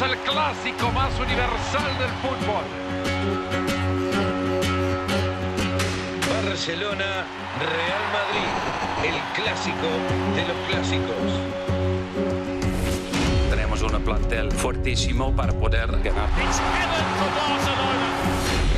Bienvenidos 0.00 0.02
al 0.02 0.16
clásico 0.32 0.90
más 0.92 1.12
universal 1.18 1.98
del 1.98 2.08
fútbol. 2.22 2.64
Barcelona, 6.44 7.26
Real 7.58 8.04
Madrid, 8.14 8.50
el 9.04 9.42
clásico 9.42 9.88
de 10.34 10.42
los 10.48 10.56
clásicos. 10.68 11.16
Tenemos 13.50 13.82
un 13.82 14.02
plantel 14.02 14.50
fuertísimo 14.52 15.34
para 15.36 15.52
poder 15.52 15.90
ganar. 16.02 16.30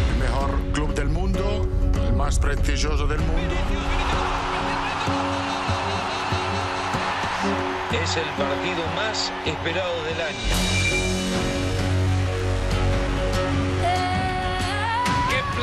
El 0.09 0.19
mejor 0.19 0.61
club 0.73 0.95
del 0.95 1.09
mundo, 1.09 1.69
el 2.05 2.13
más 2.15 2.39
prestigioso 2.39 3.07
del 3.07 3.21
mundo. 3.21 3.55
Es 7.93 8.17
el 8.17 8.29
partido 8.31 8.83
más 8.97 9.33
esperado 9.47 10.05
del 10.05 10.21
año. 10.21 10.82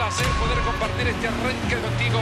Placer 0.09 0.27
poder 0.39 0.59
compartir 0.63 1.07
este 1.07 1.27
arranque 1.27 1.75
contigo. 1.79 2.19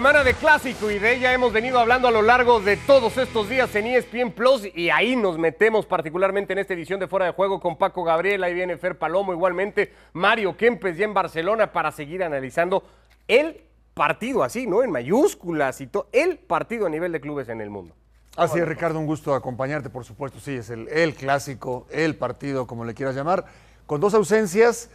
Semana 0.00 0.24
de 0.24 0.32
clásico 0.32 0.90
y 0.90 0.98
de 0.98 1.16
ella 1.16 1.34
hemos 1.34 1.52
venido 1.52 1.78
hablando 1.78 2.08
a 2.08 2.10
lo 2.10 2.22
largo 2.22 2.58
de 2.58 2.78
todos 2.78 3.18
estos 3.18 3.50
días 3.50 3.74
en 3.74 3.86
ESPN 3.86 4.32
Plus 4.32 4.66
y 4.74 4.88
ahí 4.88 5.14
nos 5.14 5.36
metemos 5.36 5.84
particularmente 5.84 6.54
en 6.54 6.58
esta 6.58 6.72
edición 6.72 6.98
de 6.98 7.06
Fuera 7.06 7.26
de 7.26 7.32
Juego 7.32 7.60
con 7.60 7.76
Paco 7.76 8.02
Gabriel, 8.02 8.42
ahí 8.42 8.54
viene 8.54 8.78
Fer 8.78 8.96
Palomo, 8.96 9.34
igualmente 9.34 9.92
Mario 10.14 10.56
Kempes 10.56 10.96
ya 10.96 11.04
en 11.04 11.12
Barcelona 11.12 11.70
para 11.70 11.92
seguir 11.92 12.24
analizando 12.24 12.82
el 13.28 13.60
partido 13.92 14.42
así, 14.42 14.66
¿no? 14.66 14.82
En 14.82 14.90
mayúsculas 14.90 15.82
y 15.82 15.86
todo, 15.88 16.08
el 16.12 16.38
partido 16.38 16.86
a 16.86 16.88
nivel 16.88 17.12
de 17.12 17.20
clubes 17.20 17.50
en 17.50 17.60
el 17.60 17.68
mundo. 17.68 17.94
Así 18.38 18.58
es, 18.58 18.66
Ricardo, 18.66 18.98
un 18.98 19.04
gusto 19.04 19.34
acompañarte, 19.34 19.90
por 19.90 20.06
supuesto, 20.06 20.40
sí, 20.40 20.54
es 20.54 20.70
el, 20.70 20.88
el 20.88 21.14
clásico, 21.14 21.86
el 21.90 22.16
partido, 22.16 22.66
como 22.66 22.86
le 22.86 22.94
quieras 22.94 23.14
llamar, 23.14 23.44
con 23.84 24.00
dos 24.00 24.14
ausencias 24.14 24.88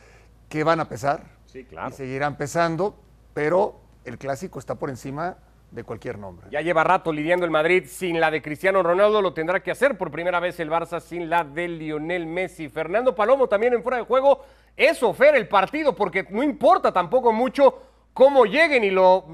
que 0.49 0.63
van 0.63 0.79
a 0.79 0.89
pesar 0.89 1.25
Sí, 1.45 1.63
claro. 1.63 1.89
y 1.91 1.93
seguirán 1.93 2.37
pesando, 2.37 2.97
pero 3.35 3.84
el 4.05 4.17
clásico 4.17 4.59
está 4.59 4.75
por 4.75 4.89
encima 4.89 5.37
de 5.71 5.83
cualquier 5.83 6.17
nombre. 6.17 6.47
Ya 6.51 6.61
lleva 6.61 6.83
rato 6.83 7.11
lidiando 7.11 7.45
el 7.45 7.51
Madrid 7.51 7.85
sin 7.87 8.19
la 8.19 8.31
de 8.31 8.41
Cristiano 8.41 8.81
Ronaldo, 8.81 9.21
lo 9.21 9.33
tendrá 9.33 9.61
que 9.61 9.71
hacer 9.71 9.97
por 9.97 10.11
primera 10.11 10.39
vez 10.39 10.59
el 10.59 10.69
Barça 10.69 10.99
sin 10.99 11.29
la 11.29 11.43
de 11.43 11.67
Lionel 11.67 12.25
Messi. 12.25 12.69
Fernando 12.69 13.13
Palomo 13.13 13.47
también 13.47 13.73
en 13.73 13.83
fuera 13.83 13.97
de 13.97 14.03
juego. 14.03 14.45
Eso, 14.77 15.13
Fer, 15.13 15.35
el 15.35 15.47
partido, 15.47 15.95
porque 15.95 16.25
no 16.29 16.43
importa 16.43 16.91
tampoco 16.91 17.33
mucho 17.33 17.81
cómo 18.13 18.45
lleguen 18.45 18.83
y 18.85 18.91
lo 18.91 19.25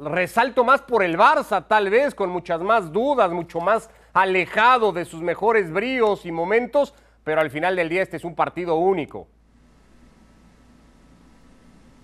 resalto 0.00 0.64
más 0.64 0.80
por 0.80 1.02
el 1.02 1.18
Barça, 1.18 1.66
tal 1.68 1.90
vez 1.90 2.14
con 2.14 2.30
muchas 2.30 2.62
más 2.62 2.90
dudas, 2.90 3.30
mucho 3.30 3.60
más 3.60 3.90
alejado 4.14 4.92
de 4.92 5.04
sus 5.04 5.20
mejores 5.20 5.70
bríos 5.70 6.24
y 6.24 6.32
momentos, 6.32 6.94
pero 7.22 7.42
al 7.42 7.50
final 7.50 7.76
del 7.76 7.90
día 7.90 8.02
este 8.02 8.16
es 8.16 8.24
un 8.24 8.34
partido 8.34 8.76
único. 8.76 9.28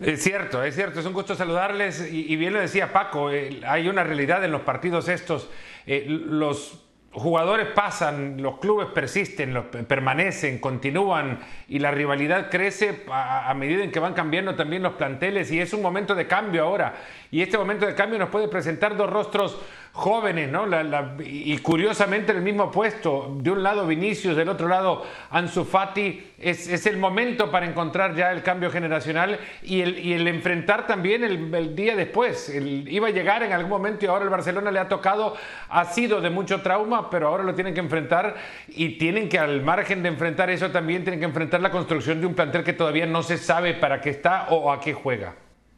Es 0.03 0.23
cierto, 0.23 0.63
es 0.65 0.75
cierto, 0.75 1.01
es 1.01 1.07
un 1.07 1.13
gusto 1.13 1.35
saludarles. 1.35 2.13
Y, 2.13 2.35
bien 2.37 2.53
lo 2.53 2.61
decía 2.61 2.93
Paco, 2.93 3.31
eh, 3.31 3.61
hay 3.67 3.89
una 3.89 4.03
realidad 4.05 4.45
en 4.45 4.51
los 4.51 4.63
partidos 4.63 5.09
estos, 5.09 5.49
eh, 5.87 6.05
los 6.09 6.85
jugadores 7.13 7.67
pasan, 7.69 8.41
los 8.41 8.59
clubes 8.59 8.89
persisten, 8.95 9.53
los- 9.53 9.67
permanecen, 9.67 10.59
continúan 10.59 11.41
y 11.69 11.79
la 11.79 11.91
rivalidad 11.91 12.51
crece 12.51 13.05
a, 13.11 13.51
a 13.51 13.55
medida 13.55 13.85
en 13.85 13.91
que 13.93 14.01
van 14.01 14.15
cambiando 14.15 14.55
también 14.55 14.83
los 14.83 14.95
planteles 14.95 15.53
y 15.53 15.61
es 15.61 15.75
un 15.75 15.83
momento 15.83 16.15
de 16.15 16.27
cambio 16.27 16.65
ahora. 16.65 16.95
Y 17.31 17.43
este 17.43 17.59
momento 17.59 17.87
de 17.87 17.95
cambio 17.95 18.19
nos 18.19 18.31
puede 18.31 18.49
presentar 18.49 18.97
dos 18.97 19.11
rostros 19.11 19.61
jóvenes, 19.93 20.51
¿no? 20.51 20.67
Y 21.23 21.59
curiosamente 21.59 22.33
en 22.33 22.39
el 22.39 22.43
mismo 22.43 22.71
puesto, 22.71 23.37
de 23.39 23.51
un 23.51 23.63
lado 23.63 23.87
Vinicius, 23.87 24.35
del 24.35 24.49
otro 24.49 24.67
lado 24.67 25.05
Ansu 25.31 25.65
Fati, 25.65 26.33
es, 26.39 26.87
el 26.87 26.97
momento 26.97 27.51
para 27.51 27.67
encontrar 27.67 28.15
ya 28.15 28.33
el 28.33 28.43
cambio 28.43 28.71
generacional 28.71 29.39
y 29.63 29.83
el, 29.83 30.27
enfrentar 30.27 30.87
también 30.87 31.23
el, 31.25 31.77
día 31.77 31.95
después. 31.95 32.51
Iba 32.55 33.09
a 33.09 33.11
llegar 33.11 33.43
en 33.43 33.53
algún 33.53 33.71
momento 33.71 34.07
y 34.07 34.09
ahora 34.09 34.25
el 34.25 34.31
Barcelona 34.31 34.71
le 34.71 34.79
ha 34.79 34.89
tocado, 34.89 35.37
ha 35.69 35.85
sido 35.85 36.23
de 36.23 36.31
mucho 36.31 36.63
trauma, 36.63 37.11
pero 37.11 37.29
ahora 37.29 37.45
lo 37.45 37.55
tienen 37.55 37.75
que 37.75 37.81
enfrentar 37.81 38.37
y 38.69 38.97
tienen 38.97 39.29
que 39.29 39.39
al 39.39 39.63
margen 39.63 40.03
de 40.03 40.09
enfrentar 40.09 40.49
eso 40.49 40.71
también 40.71 41.03
tienen 41.03 41.21
que 41.21 41.27
enfrentar 41.27 41.61
la 41.61 41.71
construcción 41.71 42.19
de 42.21 42.27
un 42.27 42.35
plantel 42.35 42.65
que 42.65 42.73
todavía 42.73 43.05
no 43.05 43.23
se 43.23 43.37
sabe 43.37 43.75
para 43.75 44.01
qué 44.01 44.11
está 44.11 44.49
o 44.49 44.73
a 44.73 44.81
qué 44.81 44.95
juega. 44.95 45.35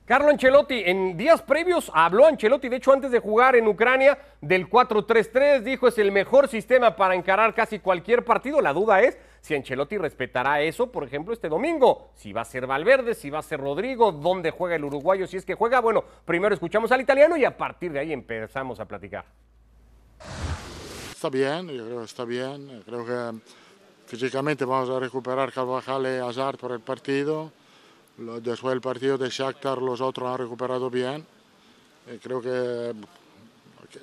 Carlo 0.07 0.29
Ancelotti, 0.29 0.83
en 0.85 1.17
días 1.17 1.41
previos 1.41 1.91
habló 1.95 2.27
Ancelotti, 2.27 2.69
de 2.69 2.77
hecho 2.77 2.93
antes 2.93 3.11
de 3.11 3.21
jugar 3.21 3.57
en 3.57 3.67
Ucrania, 3.67 4.19
del 4.39 4.69
4-3-3, 4.69 5.61
dijo 5.63 5.89
es 5.89 5.97
el 5.97 6.13
mejor 6.13 6.47
sistema 6.47 6.95
para 6.95 7.15
encarar 7.15 7.55
casi 7.55 7.79
cualquier 7.79 8.23
partido. 8.23 8.61
La 8.61 8.75
duda 8.75 9.01
es 9.01 9.17
si 9.41 9.55
Ancelotti 9.55 9.97
respetará 9.97 10.61
eso, 10.61 10.93
por 10.93 11.05
ejemplo, 11.05 11.33
este 11.33 11.49
domingo. 11.49 12.11
Si 12.17 12.35
va 12.35 12.43
a 12.43 12.45
ser 12.45 12.67
Valverde, 12.67 13.15
si 13.15 13.31
va 13.31 13.39
a 13.39 13.43
ser 13.43 13.61
Rodrigo, 13.61 14.13
dónde 14.13 14.51
juega 14.51 14.77
el 14.77 14.85
uruguayo, 14.85 15.27
si 15.27 15.39
es 15.39 15.47
que 15.47 15.55
juega. 15.55 15.81
Bueno, 15.81 16.05
primero 16.27 16.53
escuchamos 16.53 16.93
al 16.93 17.01
italiano 17.01 17.39
y 17.39 17.47
a 17.47 17.57
partir 17.57 17.91
de 17.91 18.01
ahí 18.01 18.13
empezamos 18.13 18.81
a 18.81 18.85
platicar. 18.85 19.25
Está 21.13 21.31
bien, 21.31 21.67
yo 21.69 21.83
creo 21.83 21.99
que 22.01 22.05
está 22.05 22.27
bien. 22.27 22.83
Creo 22.85 23.07
que 23.07 23.39
físicamente 24.05 24.67
vamos 24.67 24.91
a 24.91 25.01
recuperar 25.01 25.51
Carvajal 25.51 26.03
y 26.03 26.19
Hazard 26.19 26.59
por 26.59 26.73
el 26.73 26.81
partido. 26.81 27.51
Después 28.17 28.73
del 28.73 28.81
partido 28.81 29.19
de 29.19 29.29
Shakhtar 29.29 29.83
los 29.83 30.01
otros 30.01 30.29
han 30.31 30.39
recuperado 30.39 30.89
bien. 30.89 31.27
Eh, 32.07 32.21
creo 32.23 32.41
que, 32.41 32.95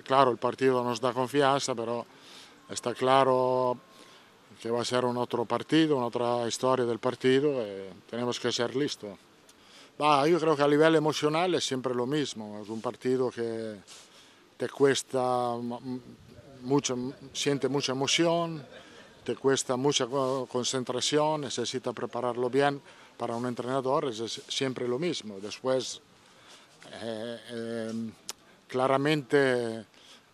claro, 0.04 0.32
el 0.32 0.38
partido 0.38 0.84
nos 0.84 1.00
da 1.00 1.14
confianza, 1.14 1.74
pero 1.74 2.06
está 2.70 2.94
claro 2.94 3.78
que 4.62 4.70
va 4.70 4.82
a 4.82 4.86
ser 4.86 5.06
un 5.06 5.16
otro 5.18 5.46
partido, 5.46 5.96
una 5.96 6.08
otra 6.08 6.46
historia 6.48 6.86
del 6.86 7.00
partido. 7.00 7.52
eh, 7.62 7.92
tenemos 8.10 8.40
que 8.40 8.52
ser 8.52 8.76
listos. 8.76 9.18
Va, 10.02 10.28
yo 10.28 10.40
creo 10.40 10.56
que 10.58 10.64
a 10.64 10.68
nivel 10.68 10.96
emocional 10.96 11.54
es 11.56 11.64
siempre 11.64 11.94
lo 11.96 12.06
mismo. 12.06 12.60
Es 12.62 12.70
un 12.70 12.82
partido 12.82 13.30
que 13.32 13.78
te 14.58 14.68
cuesta 14.68 15.56
mu- 15.56 15.80
mucho, 16.64 16.98
siente 17.34 17.70
mucha 17.70 17.94
emoción, 17.94 18.62
te 19.24 19.36
cuesta 19.36 19.78
mucha 19.78 20.06
co- 20.08 20.48
concentración, 20.52 21.42
necesita 21.42 21.94
prepararlo 21.94 22.50
bien. 22.50 22.82
Para 23.18 23.36
un 23.36 23.46
entrenador 23.46 24.06
es 24.06 24.42
siempre 24.48 24.88
lo 24.88 24.98
mismo. 24.98 25.40
Después, 25.40 26.02
eh, 27.04 27.38
eh, 27.52 28.10
claramente 28.68 29.86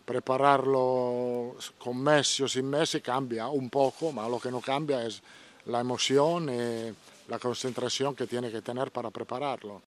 prepararlo 0.04 1.56
con 1.78 2.02
Messi 2.02 2.42
o 2.42 2.48
sin 2.48 2.70
Messi 2.70 3.00
cambia 3.02 3.48
un 3.48 3.68
poco, 3.68 4.10
pero 4.14 4.28
lo 4.28 4.40
que 4.40 4.50
no 4.50 4.60
cambia 4.60 5.04
es 5.04 5.22
la 5.66 5.80
emoción 5.80 6.48
y 6.48 6.94
la 7.28 7.38
concentración 7.38 8.16
que 8.16 8.26
tiene 8.26 8.50
que 8.50 8.62
tener 8.62 8.90
para 8.90 9.10
prepararlo. 9.10 9.82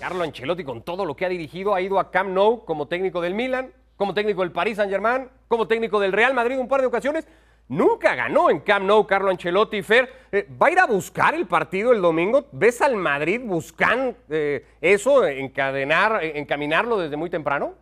Carlo 0.00 0.24
Ancelotti, 0.24 0.64
con 0.64 0.82
todo 0.82 1.04
lo 1.04 1.14
que 1.14 1.26
ha 1.26 1.28
dirigido, 1.28 1.74
ha 1.74 1.80
ido 1.80 1.98
a 1.98 2.10
Camp 2.10 2.30
Nou 2.30 2.64
como 2.64 2.86
técnico 2.86 3.20
del 3.20 3.34
Milan, 3.34 3.72
como 3.96 4.12
técnico 4.14 4.42
del 4.42 4.52
Paris 4.52 4.76
Saint-Germain, 4.76 5.28
como 5.48 5.66
técnico 5.66 6.00
del 6.00 6.12
Real 6.12 6.34
Madrid 6.34 6.58
un 6.58 6.68
par 6.68 6.80
de 6.80 6.86
ocasiones. 6.86 7.26
Nunca 7.68 8.14
ganó 8.14 8.48
en 8.48 8.60
Camp 8.60 8.84
Nou 8.86 9.06
Carlo 9.06 9.30
Ancelotti. 9.30 9.82
Fer, 9.82 10.08
eh, 10.30 10.46
¿va 10.60 10.68
a 10.68 10.70
ir 10.70 10.78
a 10.78 10.86
buscar 10.86 11.34
el 11.34 11.46
partido 11.46 11.92
el 11.92 12.00
domingo? 12.00 12.46
¿Ves 12.52 12.80
al 12.80 12.94
Madrid 12.94 13.40
buscando 13.42 14.14
eh, 14.28 14.64
eso, 14.80 15.26
encadenar, 15.26 16.22
eh, 16.22 16.38
encaminarlo 16.38 16.96
desde 16.98 17.16
muy 17.16 17.28
temprano? 17.28 17.74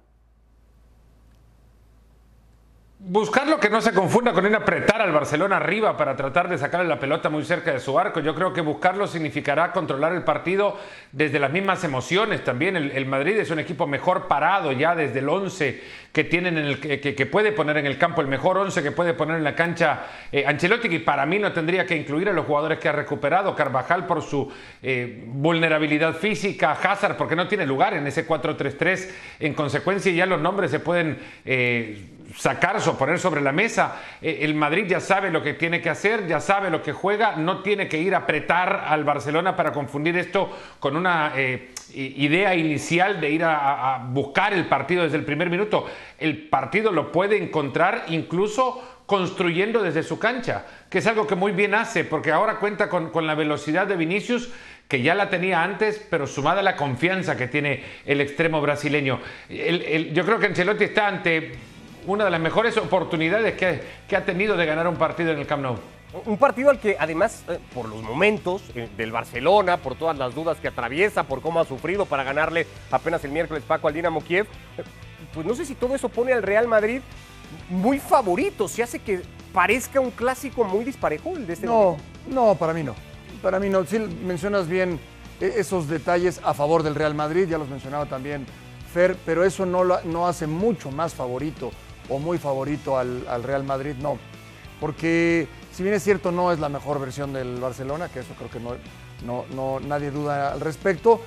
Buscarlo 3.06 3.60
que 3.60 3.68
no 3.68 3.82
se 3.82 3.92
confunda 3.92 4.32
con 4.32 4.46
ir 4.46 4.54
a 4.54 4.58
apretar 4.58 5.02
al 5.02 5.12
Barcelona 5.12 5.58
arriba 5.58 5.94
para 5.94 6.16
tratar 6.16 6.48
de 6.48 6.56
sacarle 6.56 6.88
la 6.88 6.98
pelota 6.98 7.28
muy 7.28 7.44
cerca 7.44 7.70
de 7.70 7.78
su 7.78 7.98
arco. 7.98 8.20
Yo 8.20 8.34
creo 8.34 8.54
que 8.54 8.62
buscarlo 8.62 9.06
significará 9.06 9.72
controlar 9.72 10.14
el 10.14 10.22
partido 10.22 10.78
desde 11.12 11.38
las 11.38 11.52
mismas 11.52 11.84
emociones 11.84 12.42
también. 12.42 12.76
El, 12.76 13.04
Madrid 13.04 13.36
es 13.36 13.50
un 13.50 13.58
equipo 13.58 13.86
mejor 13.86 14.26
parado 14.26 14.72
ya 14.72 14.94
desde 14.94 15.18
el 15.18 15.28
11 15.28 15.82
que 16.14 16.24
tienen 16.24 16.56
en 16.56 16.64
el 16.64 16.80
que, 16.80 17.26
puede 17.26 17.52
poner 17.52 17.76
en 17.76 17.84
el 17.84 17.98
campo, 17.98 18.22
el 18.22 18.26
mejor 18.26 18.56
11 18.56 18.82
que 18.82 18.92
puede 18.92 19.12
poner 19.12 19.36
en 19.36 19.44
la 19.44 19.54
cancha 19.54 20.06
eh, 20.32 20.46
Ancelotti, 20.46 20.88
que 20.88 21.00
para 21.00 21.26
mí 21.26 21.38
no 21.38 21.52
tendría 21.52 21.84
que 21.84 21.96
incluir 21.96 22.30
a 22.30 22.32
los 22.32 22.46
jugadores 22.46 22.78
que 22.78 22.88
ha 22.88 22.92
recuperado. 22.92 23.54
Carvajal 23.54 24.06
por 24.06 24.22
su 24.22 24.50
eh, 24.82 25.24
vulnerabilidad 25.26 26.14
física, 26.14 26.72
Hazard 26.72 27.18
porque 27.18 27.36
no 27.36 27.48
tiene 27.48 27.66
lugar 27.66 27.92
en 27.92 28.06
ese 28.06 28.26
4-3-3. 28.26 29.10
En 29.40 29.52
consecuencia 29.52 30.10
ya 30.10 30.24
los 30.24 30.40
nombres 30.40 30.70
se 30.70 30.80
pueden... 30.80 31.18
eh, 31.44 32.02
sacar 32.36 32.81
poner 32.98 33.19
sobre 33.19 33.40
la 33.40 33.52
mesa. 33.52 34.00
Eh, 34.20 34.38
el 34.42 34.54
Madrid 34.54 34.86
ya 34.86 35.00
sabe 35.00 35.31
lo 35.31 35.42
que 35.42 35.54
tiene 35.54 35.81
que 35.81 35.90
hacer, 35.90 36.26
ya 36.26 36.40
sabe 36.40 36.70
lo 36.70 36.82
que 36.82 36.92
juega, 36.92 37.36
no 37.36 37.62
tiene 37.62 37.88
que 37.88 37.98
ir 37.98 38.14
a 38.14 38.19
apretar 38.19 38.84
al 38.86 39.04
Barcelona 39.04 39.56
para 39.56 39.72
confundir 39.72 40.16
esto 40.16 40.50
con 40.81 40.96
una 40.96 41.32
eh, 41.36 41.70
idea 41.94 42.54
inicial 42.54 43.20
de 43.20 43.31
ir 43.31 43.44
a, 43.44 44.04
buscar 44.08 44.52
el 44.52 44.66
partido 44.66 45.04
desde 45.04 45.16
el 45.16 45.25
primer 45.25 45.50
minuto. 45.50 45.86
El 46.19 46.48
partido 46.48 46.92
lo 46.92 47.12
puede 47.12 47.42
encontrar 47.42 48.04
incluso 48.08 49.02
construyendo 49.06 49.82
desde 49.82 50.02
su 50.02 50.19
cancha, 50.19 50.64
que 50.88 50.98
es 50.98 51.06
algo 51.06 51.26
que 51.26 51.34
muy 51.34 51.52
bien 51.52 51.75
hace, 51.75 52.04
porque 52.04 52.32
ahora 52.32 52.56
cuenta 52.56 52.88
con, 52.88 53.10
con 53.10 53.26
la 53.26 53.34
velocidad 53.34 53.87
de 53.87 53.96
Vinicius 53.96 54.50
que 54.88 55.02
ya 55.02 55.14
la 55.14 55.30
tenía 55.30 55.62
antes, 55.62 56.04
pero 56.10 56.26
sumada 56.26 56.60
a 56.60 56.62
la 56.62 56.76
confianza 56.76 57.37
que 57.37 57.48
tiene 57.48 57.82
el 58.04 58.20
extremo 58.20 58.60
brasileño. 58.60 59.19
yo 59.48 60.25
creo 60.25 60.38
que 60.38 60.46
Ancelotti 60.46 60.84
está 60.84 61.08
ante 61.08 61.52
una 62.06 62.24
de 62.24 62.30
las 62.30 62.40
mejores 62.40 62.76
oportunidades 62.76 63.54
que, 63.54 64.16
ha 64.16 64.24
tenido 64.24 64.56
de 64.56 64.66
ganar 64.66 64.86
un 64.88 64.96
partido 64.96 65.32
en 65.32 65.38
el 65.38 65.46
Camp 65.46 65.62
Nou. 65.62 65.76
Un 66.26 66.38
partido 66.38 66.70
al 66.70 66.78
que 66.78 66.96
además, 66.98 67.42
eh, 67.48 67.58
por 67.74 67.88
los 67.88 68.00
momentos 68.02 68.62
eh, 68.76 68.88
del 68.96 69.10
Barcelona, 69.10 69.78
por 69.78 69.96
todas 69.96 70.16
las 70.16 70.34
dudas 70.34 70.58
que 70.58 70.68
atraviesa, 70.68 71.24
por 71.24 71.40
cómo 71.40 71.58
ha 71.58 71.64
sufrido 71.64 72.06
para 72.06 72.22
ganarle 72.22 72.68
apenas 72.92 73.24
el 73.24 73.32
miércoles 73.32 73.64
Paco 73.66 73.88
al 73.88 73.94
Dinamo 73.94 74.22
Kiev, 74.22 74.46
eh, 74.78 74.84
pues 75.32 75.44
no 75.44 75.54
sé 75.56 75.64
si 75.64 75.74
todo 75.74 75.94
eso 75.94 76.08
pone 76.08 76.32
al 76.32 76.44
Real 76.44 76.68
Madrid 76.68 77.00
muy 77.68 77.98
favorito, 77.98 78.68
se 78.68 78.84
hace 78.84 79.00
que 79.00 79.22
parezca 79.52 79.98
un 79.98 80.12
clásico 80.12 80.62
muy 80.62 80.84
disparejo 80.84 81.36
el 81.36 81.46
de 81.46 81.52
este 81.54 81.66
No, 81.66 81.96
no, 82.28 82.54
para 82.54 82.72
mí 82.72 82.84
no. 82.84 82.94
Para 83.42 83.58
mí 83.58 83.68
no. 83.68 83.84
Sí 83.84 83.98
mencionas 83.98 84.68
bien 84.68 85.00
esos 85.40 85.88
detalles 85.88 86.40
a 86.44 86.54
favor 86.54 86.84
del 86.84 86.94
Real 86.94 87.14
Madrid, 87.14 87.48
ya 87.48 87.58
los 87.58 87.68
mencionaba 87.68 88.06
también 88.06 88.46
Fer, 88.92 89.16
pero 89.26 89.44
eso 89.44 89.66
no, 89.66 89.82
lo, 89.82 90.00
no 90.04 90.28
hace 90.28 90.46
mucho 90.46 90.92
más 90.92 91.12
favorito 91.12 91.72
o 92.08 92.18
muy 92.18 92.38
favorito 92.38 92.98
al, 92.98 93.42
Real 93.42 93.64
Madrid, 93.64 93.94
no. 94.00 94.18
Porque 94.80 95.48
si 95.72 95.82
bien 95.82 95.94
es 95.94 96.02
cierto, 96.02 96.32
no 96.32 96.52
es 96.52 96.58
la 96.58 96.68
mejor 96.68 97.00
versión 97.00 97.32
del 97.32 97.60
Barcelona, 97.60 98.08
que 98.08 98.20
eso 98.20 98.34
creo 98.36 98.50
que 98.50 98.60
no, 98.60 99.44
no, 99.54 99.80
nadie 99.80 100.10
duda 100.10 100.52
al 100.52 100.60
respecto. 100.60 101.20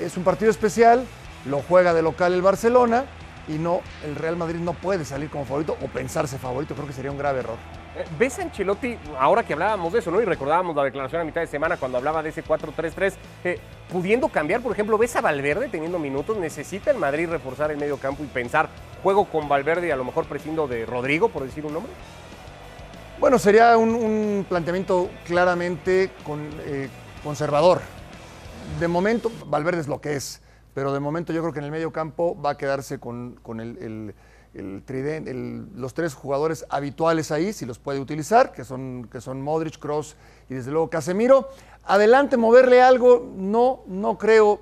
Es 0.00 0.16
un 0.16 0.24
partido 0.24 0.50
especial, 0.50 1.04
lo 1.46 1.60
juega 1.62 1.92
de 1.92 2.02
local 2.02 2.32
el 2.32 2.42
Barcelona 2.42 3.04
y 3.48 3.52
no, 3.52 3.80
el 4.04 4.14
Real 4.14 4.36
Madrid 4.36 4.60
no 4.60 4.72
puede 4.74 5.04
salir 5.04 5.28
como 5.28 5.44
favorito 5.44 5.76
o 5.82 5.86
pensarse 5.86 6.38
favorito, 6.38 6.74
creo 6.74 6.86
que 6.86 6.92
sería 6.92 7.10
un 7.10 7.18
grave 7.18 7.40
error. 7.40 7.81
Eh, 7.96 8.04
¿Ves 8.18 8.38
a 8.38 8.42
Ancelotti, 8.42 8.96
ahora 9.18 9.42
que 9.42 9.52
hablábamos 9.52 9.92
de 9.92 9.98
eso, 9.98 10.10
¿no? 10.10 10.20
Y 10.22 10.24
recordábamos 10.24 10.74
la 10.74 10.84
declaración 10.84 11.20
a 11.20 11.24
mitad 11.24 11.42
de 11.42 11.46
semana 11.46 11.76
cuando 11.76 11.98
hablaba 11.98 12.22
de 12.22 12.30
ese 12.30 12.42
4-3-3, 12.42 13.14
eh, 13.44 13.58
pudiendo 13.90 14.28
cambiar, 14.28 14.62
por 14.62 14.72
ejemplo, 14.72 14.96
¿ves 14.96 15.14
a 15.16 15.20
Valverde 15.20 15.68
teniendo 15.68 15.98
minutos? 15.98 16.38
¿Necesita 16.38 16.90
el 16.90 16.96
Madrid 16.96 17.28
reforzar 17.28 17.70
el 17.70 17.76
medio 17.76 17.98
campo 17.98 18.24
y 18.24 18.26
pensar, 18.28 18.68
juego 19.02 19.26
con 19.26 19.48
Valverde 19.48 19.88
y 19.88 19.90
a 19.90 19.96
lo 19.96 20.04
mejor 20.04 20.24
prescindo 20.24 20.66
de 20.66 20.86
Rodrigo, 20.86 21.28
por 21.28 21.44
decir 21.44 21.66
un 21.66 21.74
nombre? 21.74 21.92
Bueno, 23.20 23.38
sería 23.38 23.76
un, 23.76 24.46
planteamiento 24.48 25.10
claramente 25.26 26.10
eh, 26.66 26.88
conservador. 27.22 27.82
De 28.80 28.88
momento, 28.88 29.30
Valverde 29.46 29.80
es 29.80 29.86
lo 29.86 30.00
que 30.00 30.16
es, 30.16 30.40
pero 30.74 30.94
de 30.94 31.00
momento 31.00 31.32
yo 31.32 31.42
creo 31.42 31.52
que 31.52 31.58
en 31.58 31.66
el 31.66 31.70
medio 31.70 31.92
campo 31.92 32.40
va 32.40 32.50
a 32.50 32.56
quedarse 32.56 32.98
con, 32.98 33.38
el 33.60 33.78
el, 33.80 34.14
los 34.54 35.94
tres 35.94 36.14
jugadores 36.14 36.66
habituales 36.68 37.30
ahí, 37.30 37.52
si 37.52 37.64
los 37.64 37.78
puede 37.78 38.00
utilizar, 38.00 38.52
que 38.52 38.64
son, 38.64 39.08
que 39.10 39.20
son 39.20 39.40
Modric, 39.40 39.78
Cross 39.78 40.16
y 40.50 40.54
desde 40.54 40.70
luego 40.70 40.90
Casemiro. 40.90 41.48
Adelante, 41.84 42.36
moverle 42.36 42.82
algo, 42.82 43.32
no, 43.36 43.82
no 43.86 44.18
creo. 44.18 44.60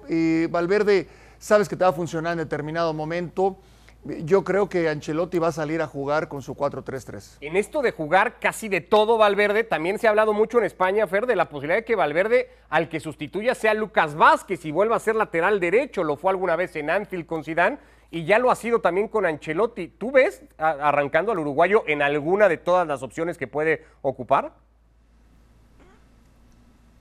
Valverde, 0.51 1.09
sabes 1.39 1.69
que 1.69 1.77
te 1.77 1.85
va 1.85 1.91
a 1.91 1.93
funcionar 1.93 2.33
en 2.33 2.39
determinado 2.39 2.95
momento. 2.95 3.57
Yo 4.03 4.45
creo 4.45 4.67
que 4.67 4.89
Ancelotti 4.89 5.39
va 5.39 5.49
a 5.49 5.53
salir 5.53 5.83
a 5.83 5.87
jugar 5.87 6.29
con 6.29 6.41
su 6.41 6.55
4-3-3. 6.55 7.37
En 7.43 7.57
esto 7.57 7.83
de 7.83 7.93
jugar 7.93 8.39
casi 8.41 8.71
de 8.71 8.81
todo 8.81 9.19
Valverde, 9.19 9.63
también 9.63 9.99
se 9.99 10.07
ha 10.07 10.11
hablado 10.11 10.33
mucho 10.33 10.57
en 10.57 10.65
España, 10.65 11.07
Fer, 11.07 11.27
de 11.27 11.37
la 11.37 11.51
posibilidad 11.51 11.81
de 11.81 11.85
que 11.85 11.97
Valverde 11.97 12.49
al 12.71 12.89
que 12.89 12.99
sustituya 12.99 13.55
sea 13.55 13.75
Lucas 13.75 14.15
Vázquez 14.15 14.65
y 14.65 14.71
vuelva 14.71 14.97
a 14.97 15.01
ser 15.01 15.17
lateral 15.17 15.61
derecho. 15.61 16.03
Lo 16.03 16.17
fue 16.17 16.31
alguna 16.31 16.57
vez 16.57 16.75
en 16.77 16.89
Anfield 16.89 17.27
con 17.27 17.45
Zidane 17.45 17.77
y 18.11 18.25
ya 18.25 18.39
lo 18.39 18.51
ha 18.51 18.57
sido 18.57 18.81
también 18.81 19.09
con 19.09 19.27
Ancelotti. 19.27 19.89
¿Tú 19.89 20.11
ves 20.11 20.43
arrancando 20.59 21.33
al 21.33 21.39
uruguayo 21.39 21.85
en 21.87 22.03
alguna 22.03 22.49
de 22.49 22.57
todas 22.57 22.87
las 22.87 23.03
opciones 23.03 23.39
que 23.39 23.47
puede 23.47 23.85
ocupar? 24.03 24.55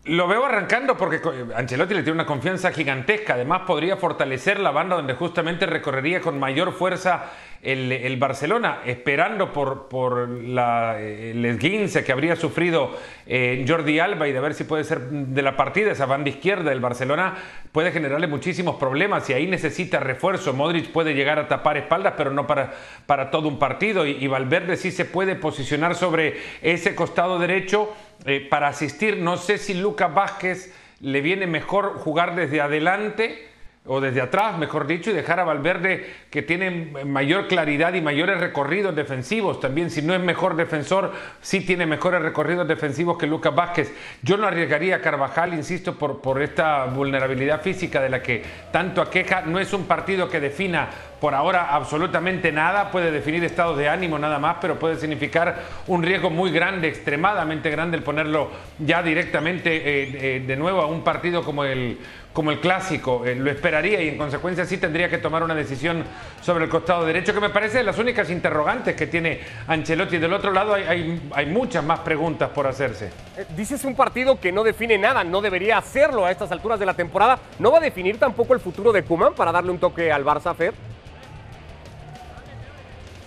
Lo 0.09 0.27
veo 0.27 0.43
arrancando 0.43 0.97
porque 0.97 1.21
Ancelotti 1.55 1.93
le 1.93 2.01
tiene 2.01 2.15
una 2.15 2.25
confianza 2.25 2.71
gigantesca. 2.71 3.35
Además, 3.35 3.61
podría 3.67 3.95
fortalecer 3.95 4.59
la 4.59 4.71
banda 4.71 4.95
donde 4.95 5.13
justamente 5.13 5.67
recorrería 5.67 6.19
con 6.19 6.39
mayor 6.39 6.73
fuerza 6.73 7.25
el, 7.61 8.17
Barcelona, 8.17 8.79
esperando 8.85 9.53
por, 9.53 9.87
por 9.87 10.27
la, 10.27 10.99
el 10.99 11.45
esguince 11.45 12.03
que 12.03 12.11
habría 12.11 12.35
sufrido 12.35 12.97
eh, 13.27 13.63
Jordi 13.67 13.99
Alba 13.99 14.27
y 14.27 14.31
de 14.31 14.39
ver 14.39 14.55
si 14.55 14.63
puede 14.63 14.83
ser 14.83 15.01
de 15.09 15.41
la 15.43 15.55
partida, 15.55 15.91
esa 15.91 16.07
banda 16.07 16.29
izquierda 16.29 16.71
del 16.71 16.79
Barcelona 16.79 17.35
puede 17.71 17.91
generarle 17.91 18.27
muchísimos 18.27 18.77
problemas 18.77 19.29
y 19.29 19.33
ahí 19.33 19.45
necesita 19.45 19.99
refuerzo. 19.99 20.53
Modric 20.53 20.91
puede 20.91 21.13
llegar 21.13 21.37
a 21.37 21.47
tapar 21.47 21.77
espaldas, 21.77 22.15
pero 22.17 22.31
no 22.31 22.47
para, 22.47 22.71
para 23.05 23.29
todo 23.29 23.47
un 23.47 23.59
partido. 23.59 24.07
Y, 24.07 24.11
y 24.11 24.25
Valverde 24.25 24.75
sí 24.75 24.89
se 24.89 25.05
puede 25.05 25.35
posicionar 25.35 25.93
sobre 25.93 26.37
ese 26.63 26.95
costado 26.95 27.37
derecho 27.37 27.93
eh, 28.25 28.47
para 28.49 28.67
asistir. 28.67 29.17
No 29.17 29.37
sé 29.37 29.57
si 29.57 29.73
Lucas 29.73 30.13
Vázquez 30.13 30.73
le 31.01 31.21
viene 31.21 31.47
mejor 31.47 31.99
jugar 31.99 32.35
desde 32.35 32.61
adelante 32.61 33.48
o 33.85 34.01
desde 34.01 34.21
atrás, 34.21 34.57
mejor 34.57 34.85
dicho, 34.87 35.09
y 35.09 35.13
dejar 35.13 35.39
a 35.39 35.45
Valverde 35.45 36.05
que 36.29 36.41
tiene 36.41 36.69
mayor 37.05 37.47
claridad 37.47 37.93
y 37.93 38.01
mayores 38.01 38.39
recorridos 38.39 38.95
defensivos. 38.95 39.59
También, 39.59 39.89
si 39.89 40.01
no 40.01 40.13
es 40.13 40.19
mejor 40.19 40.55
defensor, 40.55 41.11
sí 41.41 41.61
tiene 41.61 41.85
mejores 41.85 42.21
recorridos 42.21 42.67
defensivos 42.67 43.17
que 43.17 43.25
Lucas 43.25 43.55
Vázquez. 43.55 43.91
Yo 44.21 44.37
no 44.37 44.45
arriesgaría 44.45 44.97
a 44.97 45.01
Carvajal, 45.01 45.53
insisto, 45.53 45.95
por, 45.97 46.21
por 46.21 46.41
esta 46.41 46.85
vulnerabilidad 46.85 47.61
física 47.61 48.01
de 48.01 48.09
la 48.09 48.21
que 48.21 48.43
tanto 48.71 49.01
aqueja. 49.01 49.41
No 49.43 49.59
es 49.59 49.73
un 49.73 49.85
partido 49.85 50.29
que 50.29 50.39
defina 50.39 50.89
por 51.19 51.33
ahora 51.33 51.75
absolutamente 51.75 52.51
nada, 52.51 52.91
puede 52.91 53.11
definir 53.11 53.43
estados 53.43 53.77
de 53.77 53.89
ánimo 53.89 54.17
nada 54.17 54.39
más, 54.39 54.57
pero 54.61 54.79
puede 54.79 54.95
significar 54.95 55.63
un 55.87 56.01
riesgo 56.01 56.29
muy 56.29 56.51
grande, 56.51 56.87
extremadamente 56.87 57.69
grande 57.69 57.97
el 57.97 58.03
ponerlo 58.03 58.49
ya 58.79 59.03
directamente 59.03 59.75
eh, 59.75 60.37
eh, 60.37 60.43
de 60.45 60.55
nuevo 60.55 60.81
a 60.81 60.87
un 60.87 61.03
partido 61.03 61.43
como 61.43 61.65
el, 61.65 61.97
como 62.39 62.51
el 62.51 62.61
clásico. 62.61 63.25
Eh, 63.25 63.35
lo 63.35 63.51
esperaría 63.51 64.01
y 64.01 64.07
en 64.07 64.17
consecuencia 64.17 64.63
sí 64.63 64.77
tendría 64.77 65.09
que 65.09 65.17
tomar 65.17 65.43
una 65.43 65.53
decisión 65.53 66.05
sobre 66.41 66.63
el 66.63 66.69
costado 66.69 67.05
derecho, 67.05 67.33
que 67.33 67.41
me 67.41 67.49
parece 67.49 67.79
de 67.79 67.83
las 67.83 67.97
únicas 67.97 68.29
interrogantes 68.29 68.95
que 68.95 69.07
tiene 69.07 69.41
Ancelotti. 69.67 70.19
Del 70.19 70.31
otro 70.31 70.53
lado 70.53 70.73
hay, 70.73 71.21
hay, 71.33 71.45
muchas 71.47 71.83
más 71.83 71.99
preguntas 71.99 72.49
por 72.51 72.65
hacerse. 72.65 73.09
dices 73.57 73.83
un 73.83 73.93
partido 73.93 74.39
que 74.39 74.53
no 74.53 74.63
define 74.63 74.97
nada, 74.97 75.25
no 75.25 75.41
debería 75.41 75.79
hacerlo 75.79 76.25
a 76.25 76.31
estas 76.31 76.49
alturas 76.53 76.79
de 76.79 76.85
la 76.85 76.93
temporada. 76.93 77.37
¿No 77.59 77.73
va 77.73 77.79
a 77.79 77.81
definir 77.81 78.17
tampoco 78.17 78.53
el 78.53 78.61
futuro 78.61 78.93
de 78.93 79.03
Kuman 79.03 79.33
para 79.33 79.51
darle 79.51 79.71
un 79.71 79.77
toque 79.79 80.09
al 80.09 80.23
Barça, 80.23 80.55
Fer? 80.55 80.73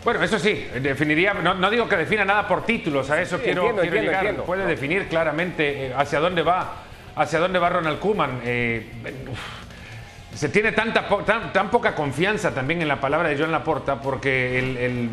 Bueno, 0.04 0.22
eso 0.22 0.38
sí, 0.38 0.68
definiría, 0.80 1.34
no, 1.34 1.70
digo 1.70 1.86
que 1.86 1.96
defina 1.96 2.24
nada 2.24 2.48
por 2.48 2.64
títulos, 2.64 3.10
a 3.10 3.20
eso 3.20 3.38
quiero, 3.38 3.82
llegar. 3.82 4.36
Puede 4.36 4.64
definir 4.64 5.06
claramente 5.06 5.88
eh, 5.88 5.94
hacia 5.94 6.18
dónde 6.18 6.40
va, 6.40 6.86
hacia 7.16 7.38
dónde 7.38 7.58
va 7.58 7.68
Ronald 7.68 7.98
Koeman. 7.98 8.40
Eh, 8.44 8.86
se 10.34 10.48
tiene 10.48 10.72
tanta, 10.72 11.06
tan, 11.52 11.70
poca 11.70 11.94
confianza 11.94 12.54
también 12.54 12.82
en 12.82 12.88
la 12.88 13.00
palabra 13.00 13.28
de 13.28 13.36
Joan 13.36 13.52
Laporta 13.52 14.00
porque 14.00 14.58
el, 14.58 15.10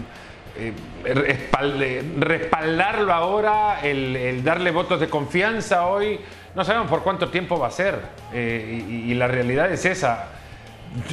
eh, 0.57 2.03
respaldarlo 2.17 3.13
ahora, 3.13 3.81
el, 3.81 4.43
darle 4.43 4.71
votos 4.71 4.99
de 4.99 5.09
confianza 5.09 5.87
hoy, 5.87 6.19
no 6.55 6.63
sabemos 6.63 6.89
por 6.89 7.03
cuánto 7.03 7.29
tiempo 7.29 7.59
va 7.59 7.67
a 7.67 7.71
ser. 7.71 7.99
y 8.33 9.13
la 9.13 9.27
realidad 9.27 9.71
es 9.71 9.85
esa 9.85 10.39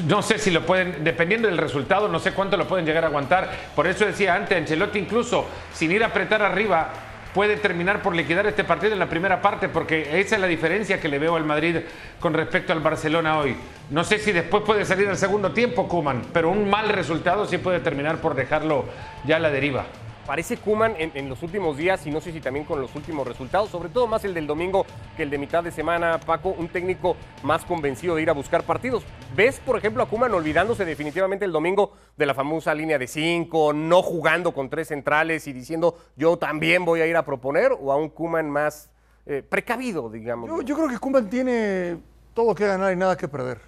no 0.06 0.22
sé 0.22 0.38
si 0.38 0.50
lo 0.50 0.64
pueden, 0.64 1.04
dependiendo 1.04 1.48
del 1.48 1.58
resultado, 1.58 2.08
no 2.08 2.18
sé 2.18 2.32
cuánto 2.32 2.56
lo 2.56 2.66
pueden 2.66 2.86
llegar 2.86 3.04
a 3.04 3.08
aguantar. 3.08 3.50
Por 3.74 3.86
eso 3.86 4.06
decía 4.06 4.34
antes, 4.34 4.56
Ancelotti 4.56 4.98
incluso 4.98 5.46
sin 5.72 5.92
ir 5.92 6.02
a 6.02 6.06
apretar 6.08 6.42
arriba, 6.42 6.88
puede 7.36 7.58
terminar 7.58 8.00
por 8.00 8.16
liquidar 8.16 8.46
este 8.46 8.64
partido 8.64 8.94
en 8.94 8.98
la 8.98 9.10
primera 9.10 9.42
parte, 9.42 9.68
porque 9.68 10.18
esa 10.18 10.36
es 10.36 10.40
la 10.40 10.46
diferencia 10.46 10.98
que 10.98 11.06
le 11.06 11.18
veo 11.18 11.36
al 11.36 11.44
Madrid 11.44 11.80
con 12.18 12.32
respecto 12.32 12.72
al 12.72 12.80
Barcelona 12.80 13.38
hoy. 13.38 13.54
No 13.90 14.04
sé 14.04 14.18
si 14.18 14.32
después 14.32 14.62
puede 14.62 14.86
salir 14.86 15.06
al 15.06 15.18
segundo 15.18 15.52
tiempo, 15.52 15.86
Kuman, 15.86 16.22
pero 16.32 16.48
un 16.48 16.70
mal 16.70 16.88
resultado 16.88 17.44
sí 17.44 17.58
puede 17.58 17.80
terminar 17.80 18.22
por 18.22 18.34
dejarlo 18.34 18.86
ya 19.26 19.36
a 19.36 19.38
la 19.38 19.50
deriva. 19.50 19.84
Parece 20.26 20.56
Kuman 20.56 20.94
en, 20.98 21.28
los 21.28 21.44
últimos 21.44 21.76
días 21.76 22.04
y 22.04 22.10
no 22.10 22.20
sé 22.20 22.32
si 22.32 22.40
también 22.40 22.64
con 22.64 22.80
los 22.80 22.92
últimos 22.96 23.24
resultados, 23.24 23.70
sobre 23.70 23.90
todo 23.90 24.08
más 24.08 24.24
el 24.24 24.34
del 24.34 24.48
domingo 24.48 24.84
que 25.16 25.22
el 25.22 25.30
de 25.30 25.38
mitad 25.38 25.62
de 25.62 25.70
semana, 25.70 26.18
Paco, 26.18 26.48
un 26.58 26.66
técnico 26.66 27.16
más 27.44 27.64
convencido 27.64 28.16
de 28.16 28.22
ir 28.22 28.30
a 28.30 28.32
buscar 28.32 28.64
partidos. 28.64 29.04
¿Ves, 29.36 29.60
por 29.60 29.78
ejemplo, 29.78 30.02
a 30.02 30.08
Kuman 30.08 30.34
olvidándose 30.34 30.84
definitivamente 30.84 31.44
el 31.44 31.52
domingo 31.52 31.92
de 32.16 32.26
la 32.26 32.34
famosa 32.34 32.74
línea 32.74 32.98
de 32.98 33.06
cinco, 33.06 33.72
no 33.72 34.02
jugando 34.02 34.52
con 34.52 34.68
tres 34.68 34.88
centrales 34.88 35.46
y 35.46 35.52
diciendo 35.52 35.96
yo 36.16 36.36
también 36.36 36.84
voy 36.84 37.02
a 37.02 37.06
ir 37.06 37.16
a 37.16 37.24
proponer 37.24 37.70
o 37.80 37.92
a 37.92 37.96
un 37.96 38.08
Kuman 38.08 38.50
más 38.50 38.90
eh, 39.26 39.44
precavido, 39.48 40.10
digamos? 40.10 40.50
Yo, 40.64 40.74
creo 40.74 40.88
que 40.88 40.98
Kuman 40.98 41.30
tiene 41.30 41.98
todo 42.34 42.52
que 42.52 42.66
ganar 42.66 42.92
y 42.92 42.96
nada 42.96 43.16
que 43.16 43.28
perder. 43.28 43.60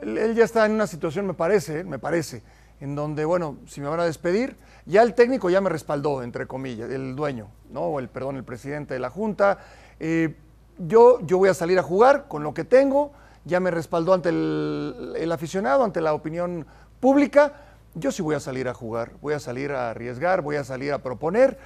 Él, 0.00 0.16
él 0.16 0.34
ya 0.34 0.44
está 0.44 0.64
en 0.64 0.72
una 0.72 0.86
situación, 0.86 1.26
me 1.26 1.34
parece, 1.34 1.84
me 1.84 1.98
parece 1.98 2.42
en 2.84 2.94
donde, 2.94 3.24
bueno, 3.24 3.56
si 3.66 3.80
me 3.80 3.88
van 3.88 4.00
a 4.00 4.04
despedir, 4.04 4.58
ya 4.84 5.00
el 5.00 5.14
técnico 5.14 5.48
ya 5.48 5.62
me 5.62 5.70
respaldó, 5.70 6.22
entre 6.22 6.46
comillas, 6.46 6.90
el 6.90 7.16
dueño, 7.16 7.48
¿no? 7.70 7.80
O 7.80 7.98
el, 7.98 8.10
perdón, 8.10 8.36
el 8.36 8.44
presidente 8.44 8.92
de 8.92 9.00
la 9.00 9.08
Junta. 9.08 9.58
Eh, 9.98 10.36
yo, 10.76 11.18
yo 11.22 11.38
voy 11.38 11.48
a 11.48 11.54
salir 11.54 11.78
a 11.78 11.82
jugar 11.82 12.26
con 12.28 12.42
lo 12.42 12.52
que 12.52 12.64
tengo, 12.64 13.12
ya 13.46 13.58
me 13.58 13.70
respaldó 13.70 14.12
ante 14.12 14.28
el, 14.28 15.14
el 15.16 15.32
aficionado, 15.32 15.82
ante 15.82 16.02
la 16.02 16.12
opinión 16.12 16.66
pública. 17.00 17.54
Yo 17.94 18.12
sí 18.12 18.20
voy 18.20 18.34
a 18.34 18.40
salir 18.40 18.68
a 18.68 18.74
jugar, 18.74 19.12
voy 19.22 19.32
a 19.32 19.40
salir 19.40 19.72
a 19.72 19.88
arriesgar, 19.88 20.42
voy 20.42 20.56
a 20.56 20.64
salir 20.64 20.92
a 20.92 20.98
proponer. 20.98 21.56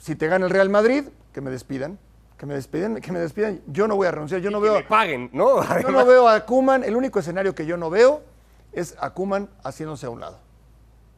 Si 0.00 0.16
te 0.16 0.28
gana 0.28 0.46
el 0.46 0.50
Real 0.50 0.70
Madrid, 0.70 1.04
que 1.34 1.42
me 1.42 1.50
despidan 1.50 1.98
que 2.38 2.46
me 2.46 2.54
despidan, 2.54 3.00
que 3.00 3.10
me 3.10 3.18
despidan. 3.18 3.60
Yo 3.66 3.88
no 3.88 3.96
voy 3.96 4.06
a 4.06 4.12
renunciar. 4.12 4.40
Yo 4.40 4.52
no 4.52 4.60
veo. 4.60 4.76
Que 4.76 4.84
paguen, 4.84 5.28
¿no? 5.32 5.60
Yo 5.82 5.90
no 5.90 6.06
veo 6.06 6.28
a 6.28 6.46
Kuman. 6.46 6.84
El 6.84 6.94
único 6.94 7.18
escenario 7.18 7.52
que 7.52 7.66
yo 7.66 7.76
no 7.76 7.90
veo 7.90 8.22
es 8.72 8.96
a 9.00 9.10
Kuman 9.10 9.48
haciéndose 9.62 10.06
a 10.06 10.10
un 10.10 10.20
lado. 10.20 10.38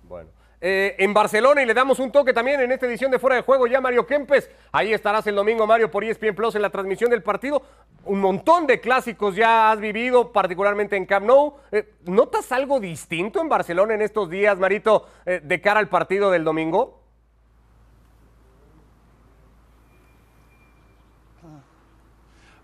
Bueno. 0.04 0.30
Eh, 0.62 0.95
en 0.99 1.14
Barcelona 1.14 1.62
y 1.62 1.66
le 1.66 1.73
damos 1.73 1.99
un 2.00 2.12
toque 2.12 2.35
también 2.35 2.61
en 2.61 2.71
esta 2.71 2.85
edición 2.85 3.11
de 3.11 3.19
Fuera 3.19 3.37
de 3.37 3.42
Juego 3.42 3.66
ya 3.66 3.80
Mario 3.80 4.07
Kempes. 4.07 4.50
Ahí 4.73 4.92
estarás 4.92 5.26
el 5.26 5.35
domingo, 5.35 5.66
Mario, 5.66 5.90
por 5.90 6.04
ESPN 6.04 6.35
Plus 6.35 6.54
en 6.54 6.61
la 6.61 6.69
transmisión 6.69 7.09
del 7.11 7.23
partido. 7.23 7.62
Un 8.04 8.21
montón 8.21 8.66
de 8.66 8.78
clásicos 8.78 9.35
ya 9.35 9.73
has 9.73 9.80
vivido, 9.80 10.33
particularmente 10.33 10.97
en 10.97 11.07
Camp 11.07 11.26
Nou. 11.26 11.54
Eh, 11.73 11.95
¿Notas 12.04 12.52
algo 12.52 12.78
distinto 12.78 13.40
en 13.40 13.49
Barcelona 13.49 13.95
en 13.95 14.02
estos 14.02 14.28
días, 14.28 14.59
Marito, 14.59 15.07
eh, 15.25 15.40
de 15.42 15.61
cara 15.62 15.80
al 15.80 15.88
partido 15.88 16.30
del 16.30 16.45
domingo? 16.45 17.00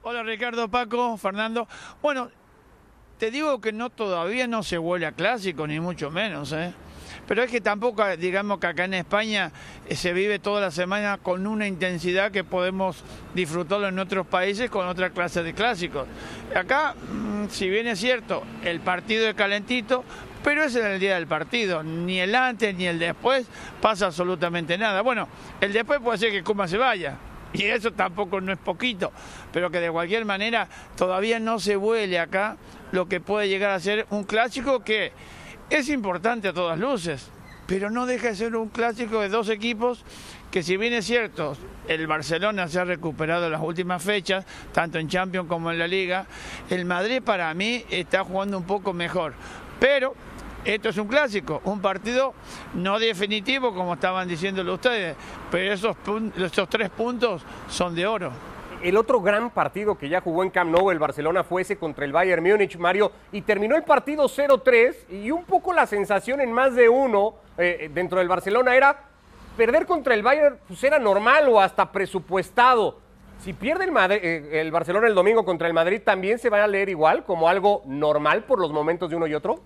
Hola 0.03 0.23
Ricardo, 0.23 0.69
Paco, 0.69 1.17
Fernando. 1.17 1.67
Bueno, 2.01 2.31
te 3.19 3.31
digo 3.31 3.61
que 3.61 3.73
no 3.73 3.91
todavía 3.91 4.47
no 4.47 4.63
se 4.63 4.79
huele 4.79 5.07
a 5.07 5.13
clásico, 5.13 5.67
ni 5.67 5.81
mucho 5.81 6.11
menos, 6.11 6.53
¿eh? 6.53 6.73
Pero 7.27 7.43
es 7.43 7.51
que 7.51 7.61
tampoco, 7.61 8.05
digamos 8.17 8.59
que 8.61 8.67
acá 8.69 8.85
en 8.85 8.95
España 8.95 9.51
eh, 9.89 9.97
se 9.97 10.13
vive 10.13 10.39
toda 10.39 10.61
la 10.61 10.71
semana 10.71 11.19
con 11.19 11.47
una 11.47 11.67
intensidad 11.67 12.31
que 12.31 12.45
podemos 12.45 13.03
disfrutarlo 13.35 13.89
en 13.89 13.99
otros 13.99 14.27
países 14.27 14.71
con 14.71 14.87
otra 14.87 15.11
clase 15.11 15.43
de 15.43 15.53
clásicos. 15.53 16.07
Acá, 16.55 16.95
mm, 16.95 17.49
si 17.49 17.69
bien 17.69 17.89
es 17.89 17.99
cierto, 17.99 18.45
el 18.65 18.81
partido 18.81 19.27
es 19.29 19.35
calentito, 19.35 20.05
pero 20.45 20.63
es 20.63 20.77
en 20.77 20.87
el 20.87 21.01
día 21.01 21.17
del 21.17 21.27
partido, 21.27 21.83
ni 21.83 22.21
el 22.21 22.35
antes 22.35 22.75
ni 22.77 22.87
el 22.87 23.01
después 23.01 23.47
pasa 23.81 24.07
absolutamente 24.07 24.79
nada. 24.79 25.03
Bueno, 25.03 25.29
el 25.61 25.73
después 25.73 25.99
puede 26.01 26.19
ser 26.19 26.31
que 26.31 26.45
Kuma 26.45 26.69
se 26.69 26.79
vaya, 26.79 27.17
y 27.59 27.65
eso 27.65 27.93
tampoco 27.93 28.41
no 28.41 28.53
es 28.53 28.59
poquito, 28.59 29.13
pero 29.53 29.71
que 29.71 29.81
de 29.81 29.91
cualquier 29.91 30.25
manera 30.25 30.69
todavía 30.97 31.41
no 31.41 31.59
se 31.59 31.77
huele 31.77 32.19
acá 32.19 32.57
lo 32.93 33.09
que 33.09 33.21
puede 33.21 33.49
llegar 33.49 33.71
a 33.71 33.81
ser 33.81 34.07
un 34.11 34.25
clásico 34.25 34.81
que 34.81 35.13
es 35.71 35.89
importante 35.89 36.49
a 36.49 36.53
todas 36.53 36.79
luces, 36.79 37.31
pero 37.67 37.91
no 37.91 38.07
deja 38.07 38.29
de 38.29 38.37
ser 38.37 38.57
un 38.57 38.69
clásico 38.69 39.21
de 39.21 39.29
dos 39.29 39.49
equipos 39.49 40.05
que 40.51 40.63
si 40.63 40.77
bien 40.77 40.93
es 40.93 41.05
cierto, 41.05 41.57
el 41.89 42.07
Barcelona 42.07 42.69
se 42.69 42.79
ha 42.79 42.85
recuperado 42.85 43.47
en 43.47 43.53
las 43.53 43.61
últimas 43.61 44.03
fechas, 44.03 44.45
tanto 44.73 44.99
en 44.99 45.09
Champions 45.09 45.49
como 45.49 45.71
en 45.71 45.79
la 45.79 45.89
Liga, 45.89 46.27
el 46.71 46.85
Madrid 46.85 47.21
para 47.23 47.53
mí 47.55 47.85
está 47.91 48.25
jugando 48.25 48.57
un 48.57 48.65
poco 48.65 48.93
mejor, 48.93 49.35
pero 49.81 50.15
esto 50.67 50.89
es 50.89 50.99
un 50.99 51.07
clásico, 51.07 51.61
un 51.65 51.81
partido 51.81 52.35
no 52.75 52.99
definitivo, 52.99 53.73
como 53.73 53.95
estaban 53.95 54.27
diciéndolo 54.27 54.75
ustedes, 54.75 55.17
pero 55.51 55.73
esos, 55.73 55.97
tres 56.69 56.91
puntos 56.91 57.43
son 57.69 57.95
de 57.95 58.05
oro. 58.05 58.33
El 58.83 58.97
otro 58.97 59.21
gran 59.21 59.51
partido 59.51 59.97
que 59.97 60.09
ya 60.09 60.21
jugó 60.21 60.43
en 60.43 60.51
Camp 60.51 60.71
Nou 60.71 60.91
el 60.91 60.99
Barcelona 60.99 61.45
fue 61.45 61.63
ese 61.63 61.77
contra 61.77 62.05
el 62.05 62.13
Bayern 62.13 62.43
Múnich, 62.43 62.77
Mario, 62.79 63.13
y 63.33 63.43
terminó 63.43 63.77
el 63.77 63.85
partido 63.85 64.25
0-3 64.25 65.09
y 65.11 65.31
un 65.31 65.45
poco 65.45 65.73
la 65.73 65.87
sensación 65.87 66.41
en 66.41 66.53
más 66.53 66.75
de 66.75 66.89
uno 66.89 67.37
eh, 67.57 67.89
dentro 67.95 68.19
del 68.19 68.29
Barcelona 68.29 68.75
era 68.75 69.05
perder 69.57 69.87
contra 69.87 70.15
el 70.15 70.23
Bayern 70.23 70.59
pues 70.67 70.83
era 70.85 70.99
normal 70.99 71.49
o 71.49 71.61
hasta 71.61 71.91
presupuestado. 71.91 72.99
Si 73.39 73.53
pierde 73.53 73.85
el, 73.85 73.97
eh, 74.11 74.61
el 74.61 74.71
Barcelona 74.73 75.07
el 75.07 75.15
domingo 75.15 75.45
contra 75.45 75.69
el 75.69 75.75
Madrid, 75.75 76.03
¿también 76.05 76.39
se 76.39 76.51
va 76.51 76.63
a 76.63 76.67
leer 76.67 76.89
igual 76.89 77.25
como 77.25 77.49
algo 77.49 77.83
normal 77.87 78.45
por 78.45 78.59
los 78.59 78.73
momentos 78.73 79.09
de 79.09 79.17
uno 79.17 79.27
y 79.27 79.35
otro? 79.35 79.61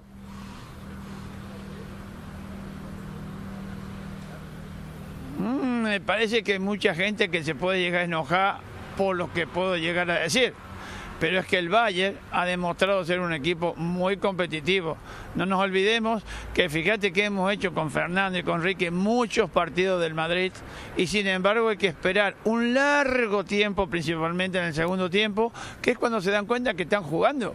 Mm, 5.41 5.83
me 5.85 6.01
parece 6.01 6.43
que 6.43 6.53
hay 6.53 6.59
mucha 6.59 6.95
gente 6.95 7.31
que 7.31 7.43
se 7.43 7.55
puede 7.55 7.81
llegar 7.81 8.03
a 8.03 8.05
enojar 8.05 8.59
por 8.99 9.17
lo 9.17 9.33
que 9.33 9.47
puedo 9.47 9.77
llegar 9.79 10.11
a 10.11 10.21
decir. 10.21 10.53
Pero 11.19 11.41
es 11.41 11.47
que 11.47 11.59
el 11.59 11.69
Bayern 11.69 12.17
ha 12.31 12.45
demostrado 12.47 13.05
ser 13.05 13.21
un 13.21 13.33
equipo 13.33 13.75
muy 13.77 14.19
competitivo. 14.19 14.97
No 15.35 15.47
nos 15.47 15.61
olvidemos 15.61 16.23
que 16.55 16.69
fíjate 16.69 17.13
que 17.13 17.25
hemos 17.25 17.51
hecho 17.53 17.73
con 17.73 17.91
Fernando 17.91 18.39
y 18.39 18.43
con 18.43 18.63
Rique 18.63 18.91
muchos 18.91 19.51
partidos 19.51 20.01
del 20.01 20.15
Madrid 20.15 20.53
y 20.97 21.07
sin 21.07 21.27
embargo 21.27 21.69
hay 21.69 21.77
que 21.77 21.89
esperar 21.89 22.37
un 22.45 22.73
largo 22.73 23.45
tiempo, 23.45 23.87
principalmente 23.87 24.59
en 24.59 24.65
el 24.65 24.75
segundo 24.75 25.11
tiempo, 25.11 25.53
que 25.83 25.93
es 25.93 25.99
cuando 25.99 26.21
se 26.21 26.31
dan 26.31 26.47
cuenta 26.47 26.75
que 26.75 26.85
están 26.85 27.03
jugando 27.03 27.55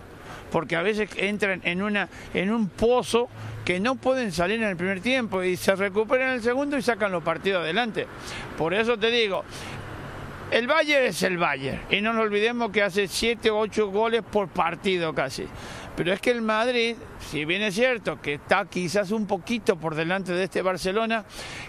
porque 0.52 0.76
a 0.76 0.82
veces 0.82 1.10
entran 1.18 1.62
en, 1.64 1.82
una, 1.82 2.08
en 2.34 2.52
un 2.52 2.70
pozo 2.70 3.28
que 3.66 3.80
no 3.80 3.96
pueden 3.96 4.32
salir 4.32 4.62
en 4.62 4.70
el 4.70 4.78
primer 4.78 5.02
tiempo 5.02 5.44
y 5.44 5.58
se 5.58 5.76
recuperan 5.76 6.30
en 6.30 6.34
el 6.36 6.42
segundo 6.44 6.78
y 6.78 6.84
sacan 6.84 7.12
los 7.12 7.24
partidos 7.24 7.64
adelante. 7.64 8.06
Por 8.58 8.76
eso 8.76 8.98
te 8.98 9.10
digo, 9.10 9.44
el 10.52 10.68
Bayern 10.68 11.06
es 11.06 11.24
el 11.24 11.38
Bayern 11.40 11.82
y 11.90 12.00
no 12.00 12.14
nos 12.14 12.26
olvidemos 12.26 12.72
que 12.72 12.84
hace 12.84 13.08
7 13.08 13.50
o 13.50 13.58
8 13.58 13.88
goles 13.90 14.22
por 14.22 14.48
partido 14.50 15.14
casi. 15.16 15.48
Pero 15.96 16.14
es 16.14 16.22
que 16.22 16.30
el 16.30 16.42
Madrid, 16.42 16.96
si 17.20 17.46
bien 17.46 17.64
es 17.64 17.74
cierto 17.74 18.22
que 18.22 18.36
está 18.36 18.66
quizás 18.66 19.12
un 19.12 19.26
poquito 19.26 19.78
por 19.78 19.96
delante 19.96 20.34
de 20.34 20.44
este 20.44 20.62
Barcelona, 20.62 21.26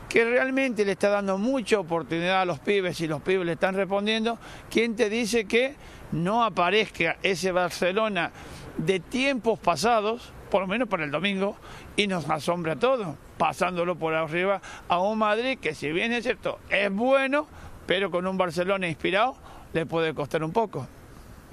que 0.08 0.24
realmente 0.24 0.84
le 0.84 0.92
está 0.92 1.08
dando 1.08 1.38
mucha 1.38 1.78
oportunidad 1.78 2.42
a 2.42 2.44
los 2.44 2.58
pibes 2.58 3.00
y 3.00 3.06
los 3.06 3.22
pibes 3.22 3.46
le 3.46 3.52
están 3.52 3.74
respondiendo, 3.74 4.38
¿quién 4.68 4.96
te 4.96 5.08
dice 5.08 5.46
que 5.46 5.76
no 6.12 6.44
aparezca 6.44 7.16
ese 7.22 7.52
Barcelona 7.52 8.32
de 8.78 9.00
tiempos 9.00 9.58
pasados, 9.58 10.32
por 10.56 10.62
lo 10.62 10.68
menos 10.68 10.88
para 10.88 11.04
el 11.04 11.10
domingo, 11.10 11.54
y 11.96 12.06
nos 12.06 12.30
asombra 12.30 12.72
a 12.72 12.76
todos, 12.76 13.14
pasándolo 13.36 13.94
por 13.94 14.14
arriba 14.14 14.62
a 14.88 15.02
un 15.02 15.18
Madrid 15.18 15.58
que 15.58 15.75
si 15.75 15.92
bien 15.92 16.14
es 16.14 16.25
cierto, 16.25 16.60
es 16.70 16.90
bueno, 16.90 17.46
pero 17.84 18.10
con 18.10 18.26
un 18.26 18.38
Barcelona 18.38 18.88
inspirado 18.88 19.36
le 19.75 19.84
puede 19.84 20.14
costar 20.14 20.42
un 20.42 20.52
poco. 20.54 20.86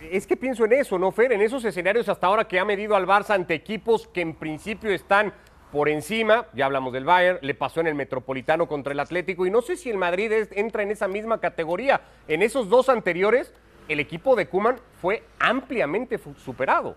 Es 0.10 0.26
que 0.26 0.38
pienso 0.38 0.64
en 0.64 0.72
eso, 0.72 0.98
¿no, 0.98 1.12
Fer? 1.12 1.34
En 1.34 1.42
esos 1.42 1.66
escenarios 1.66 2.08
hasta 2.08 2.28
ahora 2.28 2.48
que 2.48 2.62
ha 2.62 2.64
medido 2.64 2.96
al 2.96 3.06
Barça 3.06 3.32
ante 3.32 3.56
equipos 3.56 4.08
que 4.08 4.22
en 4.22 4.36
principio 4.36 4.90
están 4.90 5.34
por 5.74 5.90
encima, 5.90 6.46
ya 6.54 6.68
hablamos 6.68 6.94
del 6.94 7.04
Bayern, 7.04 7.40
le 7.42 7.56
pasó 7.56 7.82
en 7.82 7.88
el 7.88 7.96
Metropolitano 7.96 8.70
contra 8.70 8.94
el 8.94 9.02
Atlético 9.02 9.46
y 9.46 9.52
no 9.52 9.62
sé 9.62 9.76
si 9.76 9.90
el 9.90 9.98
Madrid 9.98 10.32
entra 10.52 10.82
en 10.82 10.92
esa 10.92 11.10
misma 11.10 11.42
categoría. 11.42 12.00
En 12.30 12.42
esos 12.42 12.70
dos 12.70 12.88
anteriores, 12.88 13.52
el 13.90 14.00
equipo 14.00 14.38
de 14.38 14.48
Kuman 14.48 14.78
fue 15.02 15.24
ampliamente 15.40 16.18
superado. 16.38 16.96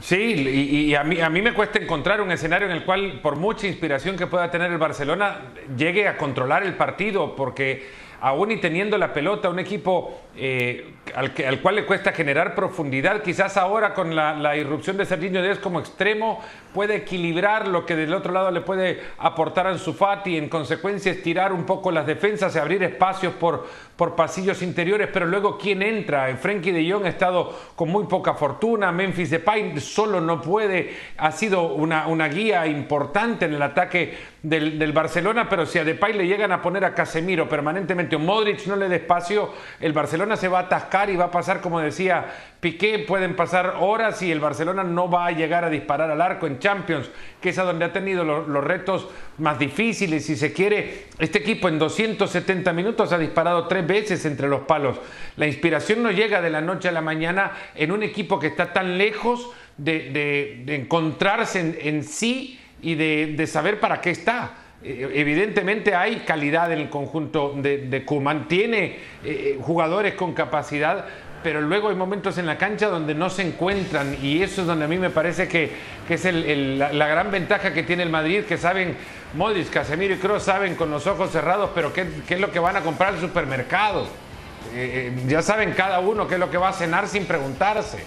Sí, 0.00 0.16
y, 0.16 0.94
a, 0.94 1.04
mí, 1.04 1.20
a 1.20 1.30
mí 1.30 1.40
me 1.40 1.54
cuesta 1.54 1.78
encontrar 1.78 2.20
un 2.20 2.30
escenario 2.32 2.66
en 2.66 2.72
el 2.72 2.84
cual, 2.84 3.20
por 3.22 3.36
mucha 3.36 3.66
inspiración 3.66 4.16
que 4.16 4.26
pueda 4.26 4.50
tener 4.50 4.70
el 4.72 4.78
Barcelona, 4.78 5.52
llegue 5.76 6.08
a 6.08 6.16
controlar 6.16 6.64
el 6.64 6.74
partido, 6.74 7.36
porque 7.36 7.88
aún 8.20 8.50
y 8.50 8.56
teniendo 8.56 8.98
la 8.98 9.12
pelota, 9.12 9.48
un 9.48 9.58
equipo 9.58 10.20
eh, 10.36 10.94
al, 11.14 11.32
al, 11.46 11.60
cual 11.60 11.76
le 11.76 11.84
cuesta 11.84 12.12
generar 12.12 12.54
profundidad, 12.54 13.22
quizás 13.22 13.56
ahora 13.56 13.94
con 13.94 14.16
la, 14.16 14.56
irrupción 14.56 14.96
de 14.96 15.04
Serginho 15.04 15.42
Díaz 15.42 15.58
como 15.58 15.78
extremo, 15.78 16.40
puede 16.72 16.96
equilibrar 16.96 17.68
lo 17.68 17.86
que 17.86 17.94
del 17.94 18.12
otro 18.12 18.32
lado 18.32 18.50
le 18.50 18.60
puede 18.60 19.00
aportar 19.18 19.68
a 19.68 19.78
Fati 19.78 20.36
en 20.36 20.48
consecuencia 20.48 21.12
estirar 21.12 21.52
un 21.52 21.64
poco 21.64 21.92
las 21.92 22.06
defensas 22.06 22.56
y 22.56 22.58
abrir 22.58 22.82
espacios 22.82 23.34
por, 23.34 23.66
por 23.96 24.16
pasillos 24.16 24.60
interiores, 24.62 25.08
pero 25.12 25.26
luego 25.26 25.56
quién 25.56 25.82
entra, 25.82 26.36
Frenkie 26.36 26.72
de 26.72 26.90
Jong 26.90 27.04
ha 27.04 27.10
estado 27.10 27.56
con 27.76 27.90
muy 27.90 28.06
poca 28.06 28.34
fortuna, 28.34 28.90
Memphis 28.90 29.30
Depay 29.30 29.78
solo 29.78 30.20
no 30.20 30.40
puede, 30.40 30.96
ha 31.16 31.30
sido 31.30 31.74
una, 31.74 32.08
una 32.08 32.26
guía 32.28 32.66
importante 32.66 33.44
en 33.44 33.54
el 33.54 33.62
ataque 33.62 34.16
del, 34.42 34.78
del, 34.78 34.92
Barcelona, 34.92 35.48
pero 35.48 35.64
si 35.64 35.78
a 35.78 35.84
Depay 35.84 36.12
le 36.12 36.26
llegan 36.26 36.50
a 36.50 36.60
poner 36.60 36.84
a 36.84 36.94
Casemiro 36.94 37.48
permanentemente 37.48 38.16
o 38.16 38.18
Modric 38.18 38.66
no 38.66 38.76
le 38.76 38.88
dé 38.88 38.96
espacio, 38.96 39.52
el 39.80 39.92
Barcelona 39.92 40.23
se 40.36 40.48
va 40.48 40.60
a 40.60 40.62
atascar 40.62 41.10
y 41.10 41.16
va 41.16 41.26
a 41.26 41.30
pasar 41.30 41.60
como 41.60 41.80
decía 41.80 42.26
Piqué, 42.64 43.00
pueden 43.00 43.36
pasar 43.36 43.76
horas 43.78 44.22
y 44.22 44.32
el 44.32 44.40
Barcelona 44.40 44.82
no 44.82 45.10
va 45.10 45.26
a 45.26 45.32
llegar 45.32 45.64
a 45.64 45.68
disparar 45.68 46.10
al 46.10 46.22
arco 46.22 46.46
en 46.46 46.58
Champions, 46.58 47.10
que 47.38 47.50
es 47.50 47.58
a 47.58 47.64
donde 47.64 47.84
ha 47.84 47.92
tenido 47.92 48.24
los 48.24 48.64
retos 48.64 49.06
más 49.36 49.58
difíciles. 49.58 50.24
Si 50.24 50.34
se 50.34 50.54
quiere, 50.54 51.08
este 51.18 51.40
equipo 51.40 51.68
en 51.68 51.78
270 51.78 52.72
minutos 52.72 53.12
ha 53.12 53.18
disparado 53.18 53.68
tres 53.68 53.86
veces 53.86 54.24
entre 54.24 54.48
los 54.48 54.62
palos. 54.62 54.96
La 55.36 55.46
inspiración 55.46 56.02
no 56.02 56.10
llega 56.10 56.40
de 56.40 56.48
la 56.48 56.62
noche 56.62 56.88
a 56.88 56.92
la 56.92 57.02
mañana 57.02 57.52
en 57.74 57.92
un 57.92 58.02
equipo 58.02 58.38
que 58.38 58.46
está 58.46 58.72
tan 58.72 58.96
lejos 58.96 59.50
de, 59.76 60.64
encontrarse 60.68 61.80
en, 61.82 62.02
sí 62.02 62.58
y 62.80 62.94
de, 62.94 63.46
saber 63.46 63.78
para 63.78 64.00
qué 64.00 64.08
está 64.08 64.52
evidentemente 64.84 65.94
hay 65.94 66.16
calidad 66.20 66.70
en 66.70 66.80
el 66.80 66.90
conjunto 66.90 67.54
de, 67.56 67.78
de 67.78 68.04
Kuman, 68.04 68.48
tiene 68.48 68.98
eh, 69.24 69.58
jugadores 69.60 70.14
con 70.14 70.34
capacidad, 70.34 71.06
pero 71.42 71.62
luego 71.62 71.88
hay 71.88 71.94
momentos 71.94 72.36
en 72.36 72.46
la 72.46 72.58
cancha 72.58 72.88
donde 72.88 73.14
no 73.14 73.30
se 73.30 73.42
encuentran 73.42 74.16
y 74.20 74.42
eso 74.42 74.60
es 74.60 74.66
donde 74.66 74.84
a 74.84 74.88
mí 74.88 74.98
me 74.98 75.10
parece 75.10 75.48
que, 75.48 75.72
es 76.08 76.24
la, 76.24 77.06
gran 77.06 77.30
ventaja 77.30 77.72
que 77.72 77.82
tiene 77.82 78.02
el 78.02 78.10
Madrid, 78.10 78.44
que 78.44 78.58
saben, 78.58 78.94
Modric, 79.34 79.70
Casemiro 79.70 80.14
y 80.14 80.18
Kroos 80.18 80.42
saben 80.42 80.74
con 80.74 80.90
los 80.90 81.06
ojos 81.06 81.30
cerrados, 81.30 81.70
pero 81.74 81.92
qué, 81.92 82.06
es 82.28 82.40
lo 82.40 82.50
que 82.50 82.58
van 82.58 82.76
a 82.76 82.82
comprar 82.82 83.14
al 83.14 83.20
supermercado. 83.20 84.02
Eh, 84.74 85.12
eh, 85.14 85.22
ya 85.28 85.40
saben 85.40 85.72
cada 85.72 86.00
uno 86.00 86.26
qué 86.26 86.34
es 86.34 86.40
lo 86.40 86.50
que 86.50 86.58
va 86.58 86.70
a 86.70 86.72
cenar 86.72 87.08
sin 87.08 87.26
preguntarse. 87.26 88.04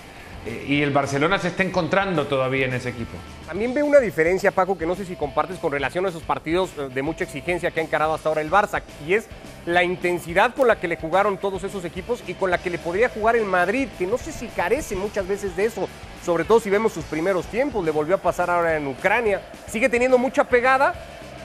Y 0.68 0.82
el 0.82 0.92
Barcelona 0.92 1.40
se 1.40 1.50
está 1.50 1.64
encontrando 1.64 2.28
todavía 2.28 2.66
en 2.66 2.74
ese 2.74 2.90
equipo. 2.90 3.18
También 3.46 3.74
veo 3.74 3.86
una 3.86 4.00
diferencia, 4.00 4.52
Paco, 4.52 4.78
que 4.78 4.86
no 4.86 4.96
sé 4.96 5.06
si 5.06 5.16
compartes 5.16 5.60
con 5.60 5.72
relación 5.72 6.06
a 6.06 6.10
esos 6.10 6.24
partidos 6.24 6.72
eh, 6.78 6.90
de 6.94 7.02
mucha 7.02 7.24
exigencia 7.24 7.72
que 7.72 7.80
ha 7.80 7.84
encarado 7.84 8.14
hasta 8.14 8.30
ahora 8.30 8.42
el 8.42 8.52
Barça, 8.52 8.82
y 9.08 9.14
es 9.14 9.28
la 9.66 9.84
intensidad 9.84 10.54
con 10.54 10.68
la 10.68 10.80
que 10.80 10.88
le 10.88 10.98
jugaron 10.98 11.38
todos 11.38 11.64
esos 11.64 11.84
equipos 11.86 12.24
y 12.28 12.34
con 12.34 12.52
la 12.52 12.58
que 12.58 12.70
le 12.70 12.78
podría 12.78 13.10
jugar 13.10 13.36
el 13.36 13.46
Madrid, 13.46 13.88
que 13.98 14.08
no 14.08 14.18
sé 14.18 14.32
si 14.32 14.48
carece 14.48 14.96
muchas 14.96 15.28
veces 15.28 15.56
de 15.56 15.66
eso, 15.66 15.88
sobre 16.26 16.44
todo 16.44 16.60
si 16.60 16.70
vemos 16.70 16.94
sus 16.94 17.06
primeros 17.06 17.46
tiempos, 17.48 17.84
le 17.86 17.92
volvió 17.92 18.16
a 18.16 18.20
pasar 18.20 18.50
ahora 18.50 18.78
en 18.78 18.88
Ucrania, 18.88 19.42
sigue 19.68 19.90
teniendo 19.90 20.18
mucha 20.18 20.44
pegada, 20.44 20.94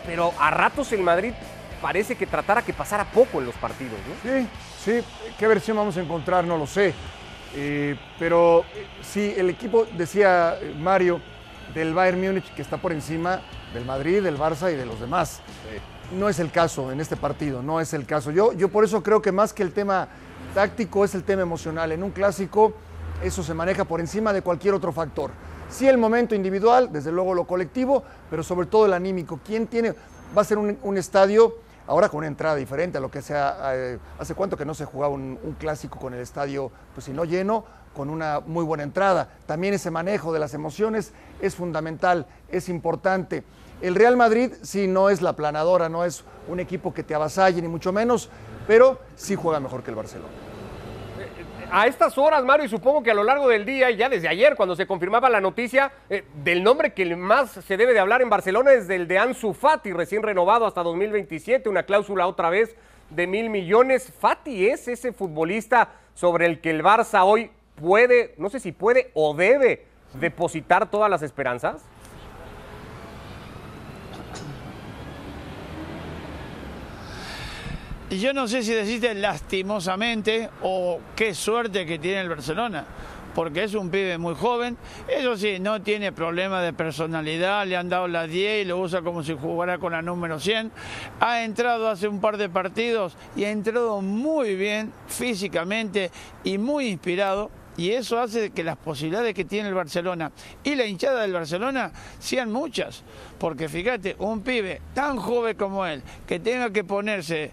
pero 0.06 0.32
a 0.38 0.50
ratos 0.50 0.92
el 0.92 1.02
Madrid 1.02 1.32
parece 1.80 2.14
que 2.14 2.26
tratara 2.26 2.62
que 2.62 2.72
pasara 2.72 3.04
poco 3.04 3.40
en 3.40 3.46
los 3.46 3.54
partidos, 3.56 3.98
¿no? 4.08 4.30
Sí, 4.30 4.46
sí, 4.84 5.04
qué 5.38 5.46
versión 5.46 5.76
vamos 5.76 5.96
a 5.96 6.00
encontrar, 6.00 6.44
no 6.44 6.56
lo 6.56 6.66
sé. 6.66 6.94
Eh, 7.54 7.98
pero 8.18 8.60
eh, 8.74 8.86
sí, 9.02 9.34
el 9.36 9.50
equipo, 9.50 9.86
decía 9.96 10.56
eh, 10.60 10.74
Mario, 10.78 11.20
del 11.74 11.94
Bayern 11.94 12.20
Múnich, 12.20 12.54
que 12.54 12.62
está 12.62 12.78
por 12.78 12.92
encima 12.92 13.42
del 13.74 13.84
Madrid, 13.84 14.22
del 14.22 14.38
Barça 14.38 14.72
y 14.72 14.76
de 14.76 14.86
los 14.86 15.00
demás. 15.00 15.40
No 16.18 16.28
es 16.28 16.38
el 16.38 16.50
caso 16.50 16.92
en 16.92 17.00
este 17.00 17.16
partido, 17.16 17.62
no 17.62 17.80
es 17.80 17.94
el 17.94 18.04
caso. 18.04 18.30
Yo, 18.30 18.52
yo 18.52 18.68
por 18.68 18.84
eso 18.84 19.02
creo 19.02 19.22
que 19.22 19.32
más 19.32 19.52
que 19.52 19.62
el 19.62 19.72
tema 19.72 20.08
táctico 20.54 21.04
es 21.04 21.14
el 21.14 21.24
tema 21.24 21.42
emocional. 21.42 21.92
En 21.92 22.02
un 22.02 22.10
clásico 22.10 22.74
eso 23.22 23.42
se 23.42 23.54
maneja 23.54 23.84
por 23.84 24.00
encima 24.00 24.32
de 24.32 24.42
cualquier 24.42 24.74
otro 24.74 24.92
factor. 24.92 25.30
Sí 25.70 25.88
el 25.88 25.96
momento 25.96 26.34
individual, 26.34 26.90
desde 26.92 27.12
luego 27.12 27.32
lo 27.32 27.46
colectivo, 27.46 28.02
pero 28.28 28.42
sobre 28.42 28.66
todo 28.66 28.84
el 28.84 28.92
anímico. 28.92 29.40
¿Quién 29.44 29.66
tiene? 29.66 29.94
Va 30.36 30.42
a 30.42 30.44
ser 30.44 30.58
un, 30.58 30.76
un 30.82 30.98
estadio 30.98 31.56
ahora 31.92 32.08
con 32.08 32.18
una 32.18 32.26
entrada 32.26 32.56
diferente 32.56 32.96
a 32.96 33.00
lo 33.02 33.10
que 33.10 33.20
sea. 33.20 33.74
eh, 33.74 33.98
hace 34.18 34.34
cuánto 34.34 34.56
que 34.56 34.64
no 34.64 34.72
se 34.72 34.86
jugaba 34.86 35.12
un, 35.12 35.38
un 35.42 35.52
clásico 35.52 35.98
con 35.98 36.14
el 36.14 36.20
estadio, 36.20 36.72
pues 36.94 37.04
si 37.04 37.12
no 37.12 37.26
lleno, 37.26 37.66
con 37.94 38.08
una 38.08 38.40
muy 38.40 38.64
buena 38.64 38.82
entrada. 38.82 39.28
También 39.44 39.74
ese 39.74 39.90
manejo 39.90 40.32
de 40.32 40.38
las 40.38 40.54
emociones 40.54 41.12
es 41.42 41.54
fundamental, 41.54 42.26
es 42.48 42.70
importante. 42.70 43.44
El 43.82 43.94
Real 43.94 44.16
Madrid 44.16 44.52
sí 44.62 44.86
no 44.86 45.10
es 45.10 45.20
la 45.20 45.34
planadora, 45.34 45.90
no 45.90 46.06
es 46.06 46.24
un 46.48 46.60
equipo 46.60 46.94
que 46.94 47.02
te 47.02 47.14
avasalle, 47.14 47.60
ni 47.60 47.68
mucho 47.68 47.92
menos, 47.92 48.30
pero 48.66 48.98
sí 49.14 49.34
juega 49.34 49.60
mejor 49.60 49.82
que 49.82 49.90
el 49.90 49.96
Barcelona. 49.96 50.51
A 51.74 51.86
estas 51.86 52.18
horas, 52.18 52.44
Mario, 52.44 52.66
y 52.66 52.68
supongo 52.68 53.02
que 53.02 53.10
a 53.10 53.14
lo 53.14 53.24
largo 53.24 53.48
del 53.48 53.64
día, 53.64 53.90
y 53.90 53.96
ya 53.96 54.10
desde 54.10 54.28
ayer, 54.28 54.56
cuando 54.56 54.76
se 54.76 54.86
confirmaba 54.86 55.30
la 55.30 55.40
noticia 55.40 55.90
eh, 56.10 56.22
del 56.44 56.62
nombre 56.62 56.92
que 56.92 57.16
más 57.16 57.50
se 57.50 57.78
debe 57.78 57.94
de 57.94 57.98
hablar 57.98 58.20
en 58.20 58.28
Barcelona 58.28 58.74
es 58.74 58.86
del 58.86 59.08
de 59.08 59.18
Ansu 59.18 59.54
Fati, 59.54 59.90
recién 59.94 60.22
renovado 60.22 60.66
hasta 60.66 60.82
2027, 60.82 61.70
una 61.70 61.84
cláusula 61.84 62.26
otra 62.26 62.50
vez 62.50 62.76
de 63.08 63.26
mil 63.26 63.48
millones. 63.48 64.12
Fati 64.20 64.68
es 64.68 64.86
ese 64.86 65.14
futbolista 65.14 65.94
sobre 66.12 66.44
el 66.44 66.60
que 66.60 66.68
el 66.68 66.84
Barça 66.84 67.22
hoy 67.24 67.50
puede, 67.76 68.34
no 68.36 68.50
sé 68.50 68.60
si 68.60 68.72
puede 68.72 69.10
o 69.14 69.32
debe 69.32 69.86
depositar 70.12 70.90
todas 70.90 71.08
las 71.08 71.22
esperanzas. 71.22 71.86
Y 78.12 78.18
Yo 78.18 78.34
no 78.34 78.46
sé 78.46 78.62
si 78.62 78.74
deciste 78.74 79.14
lastimosamente 79.14 80.50
o 80.62 81.00
qué 81.16 81.32
suerte 81.32 81.86
que 81.86 81.98
tiene 81.98 82.20
el 82.20 82.28
Barcelona, 82.28 82.84
porque 83.34 83.64
es 83.64 83.72
un 83.72 83.88
pibe 83.88 84.18
muy 84.18 84.34
joven. 84.34 84.76
Eso 85.08 85.34
sí, 85.38 85.58
no 85.58 85.80
tiene 85.80 86.12
problema 86.12 86.60
de 86.60 86.74
personalidad, 86.74 87.66
le 87.66 87.74
han 87.74 87.88
dado 87.88 88.08
la 88.08 88.26
10 88.26 88.66
y 88.66 88.68
lo 88.68 88.78
usa 88.78 89.00
como 89.00 89.22
si 89.22 89.32
jugara 89.32 89.78
con 89.78 89.92
la 89.92 90.02
número 90.02 90.38
100. 90.38 90.70
Ha 91.20 91.42
entrado 91.42 91.88
hace 91.88 92.06
un 92.06 92.20
par 92.20 92.36
de 92.36 92.50
partidos 92.50 93.16
y 93.34 93.44
ha 93.44 93.50
entrado 93.50 94.02
muy 94.02 94.56
bien 94.56 94.92
físicamente 95.08 96.10
y 96.44 96.58
muy 96.58 96.88
inspirado. 96.88 97.50
Y 97.78 97.92
eso 97.92 98.20
hace 98.20 98.50
que 98.50 98.62
las 98.62 98.76
posibilidades 98.76 99.32
que 99.32 99.46
tiene 99.46 99.70
el 99.70 99.74
Barcelona 99.74 100.32
y 100.62 100.74
la 100.74 100.84
hinchada 100.84 101.22
del 101.22 101.32
Barcelona 101.32 101.90
sean 102.18 102.52
muchas. 102.52 103.04
Porque 103.38 103.70
fíjate, 103.70 104.16
un 104.18 104.42
pibe 104.42 104.82
tan 104.92 105.16
joven 105.16 105.56
como 105.56 105.86
él, 105.86 106.02
que 106.26 106.38
tenga 106.40 106.70
que 106.70 106.84
ponerse 106.84 107.50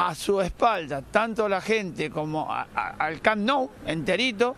a 0.00 0.14
su 0.14 0.40
espalda, 0.40 1.02
tanto 1.02 1.48
la 1.48 1.60
gente 1.60 2.08
como 2.08 2.50
a- 2.52 2.66
al 2.98 3.20
Camp 3.20 3.42
Nou 3.42 3.68
enterito, 3.84 4.54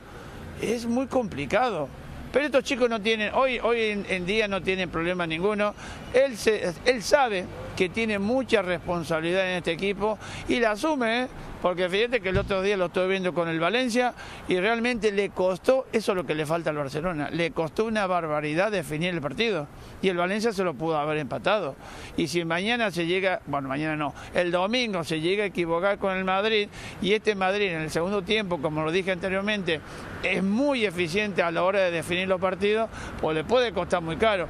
es 0.61 0.85
muy 0.85 1.07
complicado. 1.07 1.89
Pero 2.31 2.45
estos 2.45 2.63
chicos 2.63 2.89
no 2.91 3.01
tienen, 3.01 3.33
hoy, 3.35 3.59
hoy 3.59 3.81
en, 3.81 4.07
en 4.09 4.27
día 4.27 4.47
no 4.49 4.61
tienen 4.63 4.91
problema 4.91 5.27
ninguno. 5.27 5.75
Él, 6.13 6.37
se- 6.37 6.73
él 6.85 7.03
sabe 7.03 7.47
que 7.81 7.89
tiene 7.89 8.19
mucha 8.19 8.61
responsabilidad 8.61 9.51
en 9.51 9.57
este 9.57 9.73
equipo 9.73 10.19
y 10.49 10.61
la 10.61 10.73
asume, 10.73 11.23
¿eh? 11.23 11.29
porque 11.63 11.89
fíjate 11.89 12.21
que 12.21 12.29
el 12.29 12.37
otro 12.37 12.61
día 12.61 12.77
lo 12.77 12.87
estoy 12.87 13.09
viendo 13.09 13.33
con 13.33 13.49
el 13.49 13.59
Valencia 13.59 14.13
y 14.49 14.61
realmente 14.61 15.11
le 15.13 15.31
costó, 15.31 15.87
eso 15.91 16.13
es 16.13 16.17
lo 16.17 16.27
que 16.27 16.35
le 16.35 16.45
falta 16.45 16.69
al 16.69 16.77
Barcelona, 16.77 17.31
le 17.31 17.53
costó 17.53 17.87
una 17.87 18.07
barbaridad 18.07 18.71
definir 18.71 19.15
el 19.15 19.23
partido 19.23 19.67
y 20.03 20.11
el 20.11 20.19
Valencia 20.19 20.53
se 20.53 20.63
lo 20.63 20.75
pudo 20.75 20.99
haber 20.99 21.17
empatado. 21.17 21.75
Y 22.19 22.29
si 22.29 22.45
mañana 22.45 22.91
se 22.91 23.07
llega, 23.07 23.41
bueno, 23.47 23.71
mañana 23.71 23.97
no, 23.97 24.13
el 24.35 24.51
domingo 24.51 25.03
se 25.03 25.23
llega 25.23 25.45
a 25.45 25.47
equivocar 25.47 25.97
con 25.97 26.15
el 26.15 26.25
Madrid 26.27 26.69
y 27.01 27.15
este 27.15 27.35
Madrid 27.35 27.69
en 27.69 27.81
el 27.81 27.91
segundo 27.91 28.21
tiempo, 28.21 28.61
como 28.61 28.85
lo 28.85 28.93
dije 28.93 29.11
anteriormente, 29.11 29.81
es 30.23 30.43
muy 30.43 30.85
eficiente 30.85 31.43
a 31.43 31.51
la 31.51 31.63
hora 31.63 31.81
de 31.81 31.91
definir 31.91 32.29
los 32.29 32.43
partidos, 32.43 32.91
pues 33.23 33.35
le 33.35 33.45
puede 33.45 33.73
costar 33.73 34.03
muy 34.03 34.17
caro. 34.17 34.49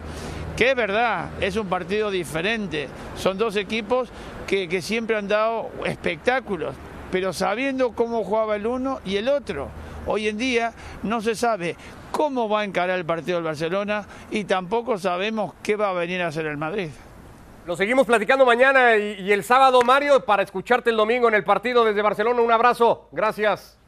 Que 0.57 0.71
es 0.71 0.77
verdad, 0.77 1.31
es 1.41 1.57
un 1.57 1.69
partido 1.69 2.11
diferente. 2.11 2.89
Son 3.17 3.39
dos 3.39 3.57
equipos 3.57 4.11
que, 4.47 4.69
que 4.69 4.83
siempre 4.83 5.17
han 5.17 5.29
dado 5.29 5.71
espectáculos, 5.87 6.75
pero 7.11 7.33
sabiendo 7.33 7.93
cómo 7.93 8.25
jugaba 8.25 8.57
el 8.57 8.67
uno 8.67 9.01
y 9.05 9.17
el 9.17 9.29
otro. 9.29 9.69
Hoy 10.07 10.29
en 10.29 10.39
día 10.39 10.73
no 11.03 11.21
se 11.21 11.35
sabe 11.35 11.77
cómo 12.11 12.49
va 12.49 12.61
a 12.61 12.65
encarar 12.65 12.99
el 12.99 13.05
partido 13.05 13.37
del 13.37 13.45
Barcelona 13.45 14.05
y 14.31 14.45
tampoco 14.45 14.99
sabemos 14.99 15.55
qué 15.63 15.77
va 15.77 15.91
a 15.91 15.93
venir 15.95 16.21
a 16.23 16.29
hacer 16.29 16.47
el 16.47 16.57
Madrid. 16.57 16.91
Lo 17.67 17.77
seguimos 17.77 18.07
platicando 18.07 18.45
mañana 18.45 18.97
y, 18.97 19.21
y 19.21 19.33
el 19.33 19.45
sábado, 19.45 19.81
Mario, 19.83 20.25
para 20.25 20.43
escucharte 20.43 20.91
el 20.91 20.97
domingo 20.97 21.29
en 21.29 21.35
el 21.35 21.45
partido 21.45 21.85
desde 21.85 22.03
Barcelona. 22.03 22.41
Un 22.41 22.53
abrazo. 22.53 23.09
Gracias. 23.13 23.80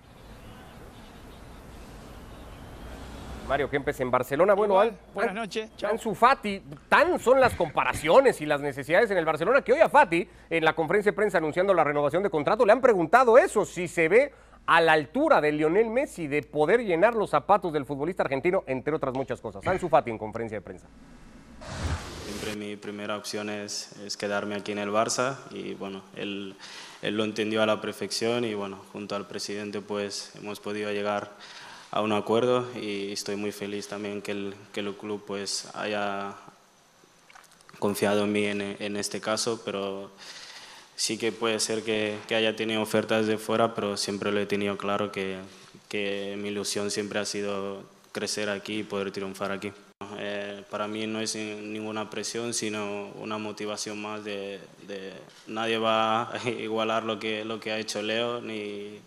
Mario 3.52 3.68
Kempes 3.68 4.00
en 4.00 4.10
Barcelona. 4.10 4.54
Bueno, 4.54 4.72
Igual, 4.72 4.88
Al- 4.88 5.14
buenas 5.14 5.34
noches, 5.34 5.70
chao. 5.76 5.90
Ansu 5.90 6.14
Fati, 6.14 6.62
tan 6.88 7.18
son 7.18 7.38
las 7.38 7.54
comparaciones 7.54 8.40
y 8.40 8.46
las 8.46 8.62
necesidades 8.62 9.10
en 9.10 9.18
el 9.18 9.26
Barcelona 9.26 9.60
que 9.60 9.74
hoy 9.74 9.80
a 9.80 9.90
Fati, 9.90 10.26
en 10.48 10.64
la 10.64 10.72
conferencia 10.72 11.12
de 11.12 11.16
prensa 11.16 11.36
anunciando 11.36 11.74
la 11.74 11.84
renovación 11.84 12.22
de 12.22 12.30
contrato, 12.30 12.64
le 12.64 12.72
han 12.72 12.80
preguntado 12.80 13.36
eso, 13.36 13.66
si 13.66 13.88
se 13.88 14.08
ve 14.08 14.32
a 14.64 14.80
la 14.80 14.92
altura 14.94 15.42
de 15.42 15.52
Lionel 15.52 15.90
Messi 15.90 16.28
de 16.28 16.42
poder 16.42 16.80
llenar 16.80 17.14
los 17.14 17.28
zapatos 17.28 17.74
del 17.74 17.84
futbolista 17.84 18.22
argentino, 18.22 18.64
entre 18.66 18.94
otras 18.94 19.12
muchas 19.12 19.38
cosas. 19.42 19.66
Ansu 19.66 19.90
Fati 19.90 20.10
en 20.10 20.16
conferencia 20.16 20.56
de 20.56 20.62
prensa. 20.62 20.86
Siempre 22.24 22.56
mi 22.56 22.76
primera 22.76 23.18
opción 23.18 23.50
es, 23.50 23.92
es 24.06 24.16
quedarme 24.16 24.54
aquí 24.54 24.72
en 24.72 24.78
el 24.78 24.88
Barça 24.88 25.36
y 25.50 25.74
bueno, 25.74 26.02
él, 26.16 26.56
él 27.02 27.16
lo 27.18 27.24
entendió 27.24 27.62
a 27.62 27.66
la 27.66 27.82
perfección 27.82 28.46
y 28.46 28.54
bueno, 28.54 28.78
junto 28.94 29.14
al 29.14 29.26
presidente 29.26 29.82
pues 29.82 30.32
hemos 30.40 30.58
podido 30.58 30.90
llegar 30.90 31.24
a 31.24 31.61
un 32.00 32.12
acuerdo 32.12 32.66
y 32.74 33.12
estoy 33.12 33.36
muy 33.36 33.52
feliz 33.52 33.88
también 33.88 34.22
que 34.22 34.32
el, 34.32 34.54
que 34.72 34.80
el 34.80 34.94
club 34.94 35.22
pues 35.26 35.68
haya 35.74 36.34
confiado 37.78 38.24
en 38.24 38.32
mí 38.32 38.46
en, 38.46 38.60
en 38.60 38.96
este 38.96 39.20
caso, 39.20 39.60
pero 39.64 40.10
sí 40.96 41.18
que 41.18 41.32
puede 41.32 41.60
ser 41.60 41.82
que, 41.82 42.16
que 42.28 42.34
haya 42.34 42.56
tenido 42.56 42.80
ofertas 42.80 43.26
de 43.26 43.36
fuera, 43.36 43.74
pero 43.74 43.96
siempre 43.96 44.32
lo 44.32 44.40
he 44.40 44.46
tenido 44.46 44.78
claro 44.78 45.12
que, 45.12 45.38
que 45.88 46.36
mi 46.38 46.48
ilusión 46.48 46.90
siempre 46.90 47.18
ha 47.18 47.24
sido 47.24 47.82
crecer 48.12 48.48
aquí 48.48 48.78
y 48.78 48.82
poder 48.84 49.10
triunfar 49.10 49.52
aquí. 49.52 49.72
Eh, 50.18 50.62
para 50.70 50.88
mí 50.88 51.06
no 51.06 51.20
es 51.20 51.34
ninguna 51.36 52.08
presión, 52.08 52.54
sino 52.54 53.08
una 53.20 53.38
motivación 53.38 54.00
más 54.00 54.24
de, 54.24 54.60
de 54.86 55.12
nadie 55.46 55.78
va 55.78 56.32
a 56.32 56.48
igualar 56.48 57.04
lo 57.04 57.18
que, 57.18 57.44
lo 57.44 57.60
que 57.60 57.72
ha 57.72 57.78
hecho 57.78 58.00
Leo, 58.02 58.40
ni, 58.40 59.00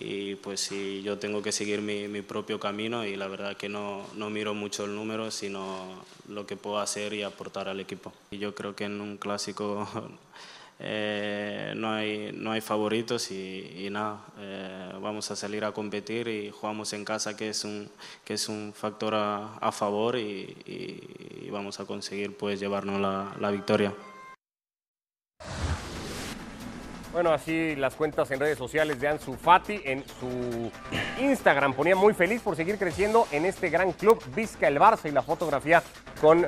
y 0.00 0.34
pues 0.36 0.60
si 0.60 1.02
yo 1.02 1.18
tengo 1.18 1.42
que 1.42 1.52
seguir 1.52 1.80
mi, 1.82 2.08
mi 2.08 2.22
propio 2.22 2.58
camino 2.60 3.04
y 3.04 3.16
la 3.16 3.26
verdad 3.28 3.56
que 3.56 3.68
no, 3.68 4.06
no 4.14 4.30
miro 4.30 4.54
mucho 4.54 4.84
el 4.84 4.94
número, 4.94 5.30
sino 5.30 6.04
lo 6.28 6.46
que 6.46 6.56
puedo 6.56 6.78
hacer 6.80 7.12
y 7.14 7.22
aportar 7.22 7.68
al 7.68 7.80
equipo. 7.80 8.12
Y 8.30 8.38
yo 8.38 8.54
creo 8.54 8.74
que 8.76 8.84
en 8.84 9.00
un 9.00 9.16
clásico 9.16 9.88
eh, 10.80 11.72
no, 11.76 11.92
hay, 11.92 12.30
no 12.34 12.52
hay 12.52 12.60
favoritos 12.60 13.30
y, 13.30 13.88
nada, 13.90 14.24
eh, 14.38 14.92
vamos 15.00 15.30
a 15.30 15.36
salir 15.36 15.64
a 15.64 15.72
competir 15.72 16.28
y 16.28 16.50
jugamos 16.50 16.92
en 16.92 17.04
casa 17.04 17.36
que 17.36 17.48
es 17.50 17.64
un, 17.64 17.88
que 18.24 18.34
es 18.34 18.48
un 18.48 18.72
factor 18.74 19.14
a, 19.14 19.56
a 19.58 19.72
favor 19.72 20.16
y- 20.16 20.56
y 20.66 21.50
vamos 21.50 21.80
a 21.80 21.84
conseguir 21.86 22.36
pues 22.36 22.60
llevarnos 22.60 23.00
la, 23.00 23.34
la 23.40 23.50
victoria. 23.50 23.92
Bueno, 27.12 27.32
así 27.32 27.74
las 27.74 27.94
cuentas 27.94 28.30
en 28.30 28.38
redes 28.38 28.58
sociales 28.58 29.00
de 29.00 29.08
Ansu 29.08 29.34
Fati 29.34 29.80
en 29.84 30.04
su 30.20 30.70
Instagram 31.22 31.72
ponía 31.72 31.96
muy 31.96 32.12
feliz 32.12 32.42
por 32.42 32.54
seguir 32.54 32.78
creciendo 32.78 33.26
en 33.32 33.46
este 33.46 33.70
gran 33.70 33.92
club 33.92 34.22
Vizca 34.36 34.68
el 34.68 34.78
Barça 34.78 35.08
y 35.08 35.12
la 35.12 35.22
fotografía 35.22 35.82
con 36.20 36.46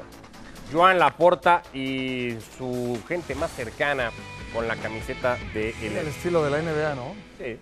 Joan 0.70 0.98
Laporta 0.98 1.62
y 1.72 2.36
su 2.58 2.98
gente 3.08 3.34
más 3.34 3.50
cercana 3.52 4.10
con 4.54 4.68
la 4.68 4.76
camiseta 4.76 5.38
de 5.54 5.74
El 5.82 5.96
el 5.96 6.08
estilo 6.08 6.44
de 6.44 6.50
la 6.50 6.58
NBA, 6.58 6.94
¿no? 6.94 7.14
Sí, 7.38 7.56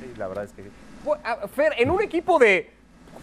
sí, 0.00 0.14
la 0.16 0.26
verdad 0.26 0.44
es 0.44 0.52
que 0.52 0.62
sí. 0.62 0.70
Pues, 1.04 1.20
Fer, 1.54 1.74
en 1.76 1.90
un 1.90 2.00
equipo 2.00 2.38
de 2.38 2.72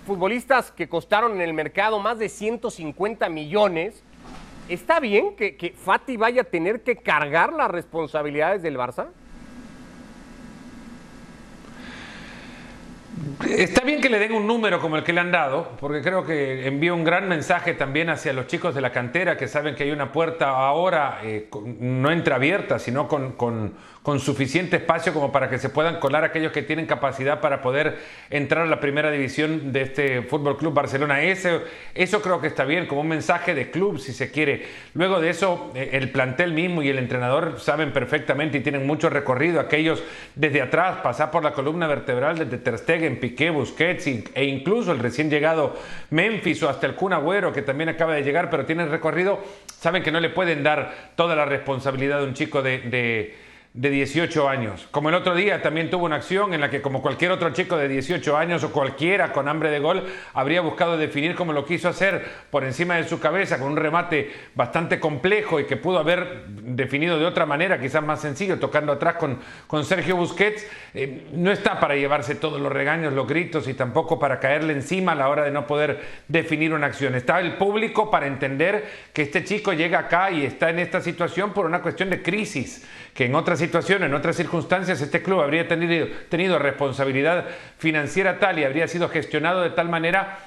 futbolistas 0.05 0.71
que 0.71 0.87
costaron 0.87 1.33
en 1.33 1.41
el 1.41 1.53
mercado 1.53 1.99
más 1.99 2.19
de 2.19 2.29
150 2.29 3.29
millones, 3.29 4.03
¿está 4.69 4.99
bien 4.99 5.35
que, 5.35 5.55
que 5.55 5.71
Fati 5.71 6.17
vaya 6.17 6.41
a 6.41 6.45
tener 6.45 6.81
que 6.81 6.95
cargar 6.97 7.53
las 7.53 7.69
responsabilidades 7.71 8.61
del 8.61 8.77
Barça? 8.77 9.07
Está 13.47 13.81
bien 13.81 14.01
que 14.01 14.09
le 14.09 14.17
den 14.19 14.33
un 14.33 14.47
número 14.47 14.79
como 14.79 14.95
el 14.97 15.03
que 15.03 15.13
le 15.13 15.19
han 15.19 15.31
dado, 15.31 15.69
porque 15.79 16.01
creo 16.01 16.25
que 16.25 16.65
envía 16.65 16.93
un 16.93 17.03
gran 17.03 17.27
mensaje 17.27 17.73
también 17.73 18.09
hacia 18.09 18.33
los 18.33 18.47
chicos 18.47 18.73
de 18.73 18.81
la 18.81 18.91
cantera 18.91 19.35
que 19.37 19.47
saben 19.47 19.75
que 19.75 19.83
hay 19.83 19.91
una 19.91 20.11
puerta 20.11 20.49
ahora 20.49 21.19
eh, 21.23 21.49
no 21.79 22.09
entreabierta, 22.11 22.79
sino 22.79 23.07
con, 23.07 23.33
con- 23.33 23.73
con 24.03 24.19
suficiente 24.19 24.77
espacio 24.77 25.13
como 25.13 25.31
para 25.31 25.47
que 25.49 25.59
se 25.59 25.69
puedan 25.69 25.99
colar 25.99 26.23
aquellos 26.23 26.51
que 26.51 26.63
tienen 26.63 26.87
capacidad 26.87 27.39
para 27.39 27.61
poder 27.61 27.99
entrar 28.31 28.63
a 28.63 28.69
la 28.69 28.79
primera 28.79 29.11
división 29.11 29.71
de 29.71 29.81
este 29.83 30.23
Fútbol 30.23 30.57
Club 30.57 30.73
Barcelona. 30.73 31.21
Ese, 31.21 31.61
eso 31.93 32.21
creo 32.21 32.41
que 32.41 32.47
está 32.47 32.65
bien, 32.65 32.87
como 32.87 33.01
un 33.01 33.07
mensaje 33.07 33.53
de 33.53 33.69
club, 33.69 33.99
si 33.99 34.11
se 34.13 34.31
quiere. 34.31 34.65
Luego 34.95 35.21
de 35.21 35.29
eso, 35.29 35.71
eh, 35.75 35.91
el 35.93 36.09
plantel 36.09 36.53
mismo 36.53 36.81
y 36.81 36.89
el 36.89 36.97
entrenador 36.97 37.59
saben 37.59 37.93
perfectamente 37.93 38.57
y 38.57 38.61
tienen 38.61 38.87
mucho 38.87 39.07
recorrido. 39.07 39.59
Aquellos 39.59 40.03
desde 40.33 40.63
atrás, 40.63 40.97
pasar 41.03 41.29
por 41.29 41.43
la 41.43 41.53
columna 41.53 41.85
vertebral 41.85 42.39
desde 42.39 42.57
Ter 42.57 42.79
Stegen, 42.79 43.19
Piqué, 43.19 43.51
Busquets 43.51 44.07
e 44.07 44.45
incluso 44.45 44.93
el 44.93 44.99
recién 44.99 45.29
llegado 45.29 45.77
Memphis 46.09 46.63
o 46.63 46.69
hasta 46.69 46.87
el 46.87 46.95
Kun 46.95 47.13
Agüero, 47.13 47.53
que 47.53 47.61
también 47.61 47.89
acaba 47.89 48.15
de 48.15 48.23
llegar, 48.23 48.49
pero 48.49 48.65
tiene 48.65 48.87
recorrido, 48.87 49.39
saben 49.67 50.01
que 50.01 50.11
no 50.11 50.19
le 50.19 50.29
pueden 50.29 50.63
dar 50.63 51.11
toda 51.15 51.35
la 51.35 51.45
responsabilidad 51.45 52.17
de 52.19 52.25
un 52.25 52.33
chico 52.33 52.63
de 52.63 53.50
de 53.73 53.89
18 53.89 54.49
años. 54.49 54.85
Como 54.91 55.07
el 55.07 55.15
otro 55.15 55.33
día 55.33 55.61
también 55.61 55.89
tuvo 55.89 56.05
una 56.05 56.17
acción 56.17 56.53
en 56.53 56.59
la 56.59 56.69
que 56.69 56.81
como 56.81 57.01
cualquier 57.01 57.31
otro 57.31 57.51
chico 57.51 57.77
de 57.77 57.87
18 57.87 58.35
años 58.35 58.65
o 58.65 58.71
cualquiera 58.73 59.31
con 59.31 59.47
hambre 59.47 59.71
de 59.71 59.79
gol 59.79 60.03
habría 60.33 60.59
buscado 60.59 60.97
definir 60.97 61.35
como 61.35 61.53
lo 61.53 61.63
quiso 61.63 61.87
hacer 61.87 62.25
por 62.49 62.65
encima 62.65 62.95
de 62.95 63.07
su 63.07 63.21
cabeza 63.21 63.59
con 63.59 63.69
un 63.69 63.77
remate 63.77 64.29
bastante 64.55 64.99
complejo 64.99 65.57
y 65.57 65.67
que 65.67 65.77
pudo 65.77 65.99
haber 65.99 66.47
definido 66.47 67.17
de 67.17 67.25
otra 67.25 67.45
manera, 67.45 67.79
quizás 67.79 68.03
más 68.03 68.19
sencillo, 68.19 68.59
tocando 68.59 68.91
atrás 68.91 69.15
con, 69.15 69.39
con 69.67 69.85
Sergio 69.85 70.17
Busquets, 70.17 70.67
eh, 70.93 71.27
no 71.31 71.49
está 71.49 71.79
para 71.79 71.95
llevarse 71.95 72.35
todos 72.35 72.59
los 72.59 72.73
regaños, 72.73 73.13
los 73.13 73.25
gritos 73.25 73.69
y 73.69 73.73
tampoco 73.73 74.19
para 74.19 74.41
caerle 74.41 74.73
encima 74.73 75.13
a 75.13 75.15
la 75.15 75.29
hora 75.29 75.43
de 75.43 75.51
no 75.51 75.65
poder 75.65 76.01
definir 76.27 76.73
una 76.73 76.87
acción. 76.87 77.15
Está 77.15 77.39
el 77.39 77.53
público 77.53 78.11
para 78.11 78.27
entender 78.27 78.85
que 79.13 79.21
este 79.21 79.45
chico 79.45 79.71
llega 79.71 79.99
acá 79.99 80.29
y 80.29 80.43
está 80.45 80.69
en 80.69 80.79
esta 80.79 80.99
situación 80.99 81.53
por 81.53 81.65
una 81.65 81.81
cuestión 81.81 82.09
de 82.09 82.21
crisis, 82.21 82.85
que 83.13 83.25
en 83.25 83.35
otras 83.35 83.60
situaciones, 83.61 84.09
en 84.09 84.13
otras 84.13 84.35
circunstancias, 84.35 85.01
este 85.01 85.21
club 85.21 85.41
habría 85.41 85.67
tenido, 85.67 86.07
tenido 86.29 86.59
responsabilidad 86.59 87.45
financiera 87.77 88.39
tal 88.39 88.59
y 88.59 88.65
habría 88.65 88.87
sido 88.87 89.07
gestionado 89.07 89.61
de 89.61 89.69
tal 89.69 89.87
manera 89.87 90.39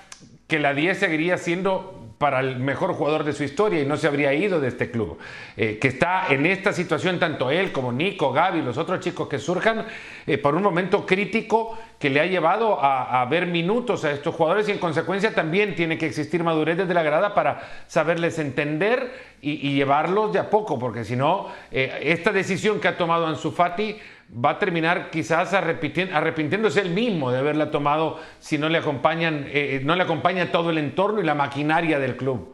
que 0.47 0.59
la 0.59 0.75
10 0.75 0.99
seguiría 0.99 1.39
siendo 1.39 2.04
para 2.19 2.41
el 2.41 2.57
mejor 2.57 2.95
jugador 2.95 3.25
de 3.25 3.33
su 3.33 3.45
historia 3.45 3.81
y 3.81 3.87
no 3.87 3.97
se 3.97 4.07
habría 4.07 4.33
ido 4.33 4.61
de 4.61 4.69
este 4.69 4.91
club. 4.91 5.19
Eh, 5.57 5.79
que 5.81 5.89
está 5.89 6.27
en 6.29 6.47
esta 6.47 6.73
situación 6.73 7.19
tanto 7.19 7.51
él 7.51 7.73
como 7.73 7.93
Nico, 7.93 8.33
Gaby, 8.33 8.63
los 8.63 8.79
otros 8.79 9.01
chicos 9.01 9.29
que 9.29 9.39
surjan, 9.39 9.87
eh, 10.27 10.39
por 10.39 10.55
un 10.55 10.63
momento 10.63 11.05
crítico 11.05 11.77
que 11.99 12.11
le 12.11 12.21
ha 12.21 12.27
llevado 12.27 12.79
a, 12.83 13.25
ver 13.27 13.47
minutos 13.47 14.05
a 14.05 14.11
estos 14.11 14.35
jugadores 14.35 14.69
y 14.69 14.73
en 14.73 14.79
consecuencia 14.79 15.35
también 15.35 15.75
tiene 15.75 15.97
que 15.97 16.07
existir 16.07 16.45
madurez 16.45 16.77
desde 16.77 16.93
la 16.93 17.03
grada 17.03 17.35
para 17.35 17.63
saberles 17.87 18.39
entender 18.39 19.35
y, 19.41 19.69
y 19.69 19.75
llevarlos 19.75 20.33
de 20.33 20.39
a 20.39 20.51
poco, 20.51 20.79
porque 20.79 21.05
si 21.05 21.17
no, 21.17 21.49
eh, 21.71 22.01
esta 22.03 22.31
decisión 22.31 22.79
que 22.79 22.89
ha 22.89 22.97
tomado 22.99 23.27
Ansu 23.27 23.53
Fati 23.53 23.97
va 24.35 24.51
a 24.51 24.59
terminar 24.59 25.11
quizás 25.11 25.55
arrepintiéndose 25.55 26.81
él 26.81 26.91
mismo 26.91 27.31
de 27.31 27.39
haberla 27.39 27.71
tomado 27.71 28.19
si 28.41 28.59
acompañan, 28.79 29.47
eh, 29.49 29.81
no 29.85 29.95
le 29.95 30.03
acompaña 30.03 30.51
todo 30.51 30.71
el 30.71 30.79
entorno 30.79 31.21
y 31.21 31.25
la 31.25 31.35
maquinaria 31.35 31.99
del 31.99 32.17
club. 32.17 32.54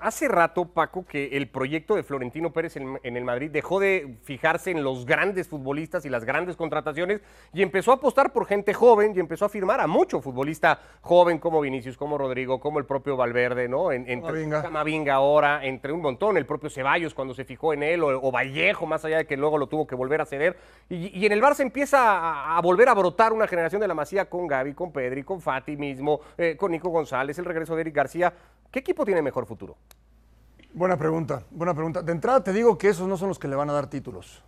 Hace 0.00 0.28
rato, 0.28 0.66
Paco, 0.66 1.04
que 1.04 1.36
el 1.36 1.48
proyecto 1.48 1.94
de 1.94 2.02
Florentino 2.02 2.52
Pérez 2.52 2.76
en, 2.76 2.98
en 3.02 3.16
el 3.16 3.24
Madrid 3.24 3.50
dejó 3.50 3.80
de 3.80 4.16
fijarse 4.22 4.70
en 4.70 4.82
los 4.82 5.06
grandes 5.06 5.48
futbolistas 5.48 6.04
y 6.04 6.08
las 6.08 6.24
grandes 6.24 6.56
contrataciones 6.56 7.20
y 7.52 7.62
empezó 7.62 7.92
a 7.92 7.94
apostar 7.96 8.32
por 8.32 8.46
gente 8.46 8.74
joven 8.74 9.12
y 9.14 9.20
empezó 9.20 9.44
a 9.44 9.48
firmar 9.48 9.80
a 9.80 9.86
mucho 9.86 10.20
futbolista 10.20 10.80
joven 11.00 11.38
como 11.38 11.60
Vinicius, 11.60 11.96
como 11.96 12.18
Rodrigo, 12.18 12.60
como 12.60 12.78
el 12.78 12.84
propio 12.84 13.16
Valverde, 13.16 13.68
¿no? 13.68 13.92
En, 13.92 14.08
entre-. 14.08 14.48
Camavinga 14.62 15.14
ahora, 15.14 15.64
entre 15.64 15.92
un 15.92 16.00
montón, 16.00 16.36
el 16.36 16.46
propio 16.46 16.70
Ceballos 16.70 17.14
cuando 17.14 17.34
se 17.34 17.44
fijó 17.44 17.72
en 17.72 17.82
él, 17.82 18.02
o, 18.02 18.08
o 18.20 18.30
Vallejo, 18.30 18.86
más 18.86 19.04
allá 19.04 19.18
de 19.18 19.26
que 19.26 19.36
luego 19.36 19.58
lo 19.58 19.66
tuvo 19.66 19.86
que 19.86 19.94
volver 19.94 20.20
a 20.20 20.26
ceder. 20.26 20.56
Y, 20.88 21.18
y 21.18 21.26
en 21.26 21.32
el 21.32 21.42
Barça 21.42 21.60
empieza 21.60 21.98
a, 21.98 22.56
a 22.56 22.60
volver 22.60 22.88
a 22.88 22.94
brotar 22.94 23.32
una 23.32 23.46
generación 23.46 23.80
de 23.80 23.88
la 23.88 23.94
Masía 23.94 24.26
con 24.26 24.46
Gaby, 24.46 24.74
con 24.74 24.92
Pedri, 24.92 25.22
con 25.22 25.40
Fati 25.40 25.76
mismo, 25.76 26.20
eh, 26.38 26.56
con 26.56 26.72
Nico 26.72 26.90
González, 26.90 27.38
el 27.38 27.44
regreso 27.44 27.74
de 27.74 27.82
Eric 27.82 27.94
García. 27.94 28.32
¿Qué 28.76 28.80
equipo 28.80 29.06
tiene 29.06 29.22
mejor 29.22 29.46
futuro? 29.46 29.74
Buena 30.74 30.98
pregunta, 30.98 31.42
buena 31.50 31.72
pregunta. 31.72 32.02
De 32.02 32.12
entrada 32.12 32.44
te 32.44 32.52
digo 32.52 32.76
que 32.76 32.90
esos 32.90 33.08
no 33.08 33.16
son 33.16 33.28
los 33.28 33.38
que 33.38 33.48
le 33.48 33.56
van 33.56 33.70
a 33.70 33.72
dar 33.72 33.88
títulos. 33.88 34.42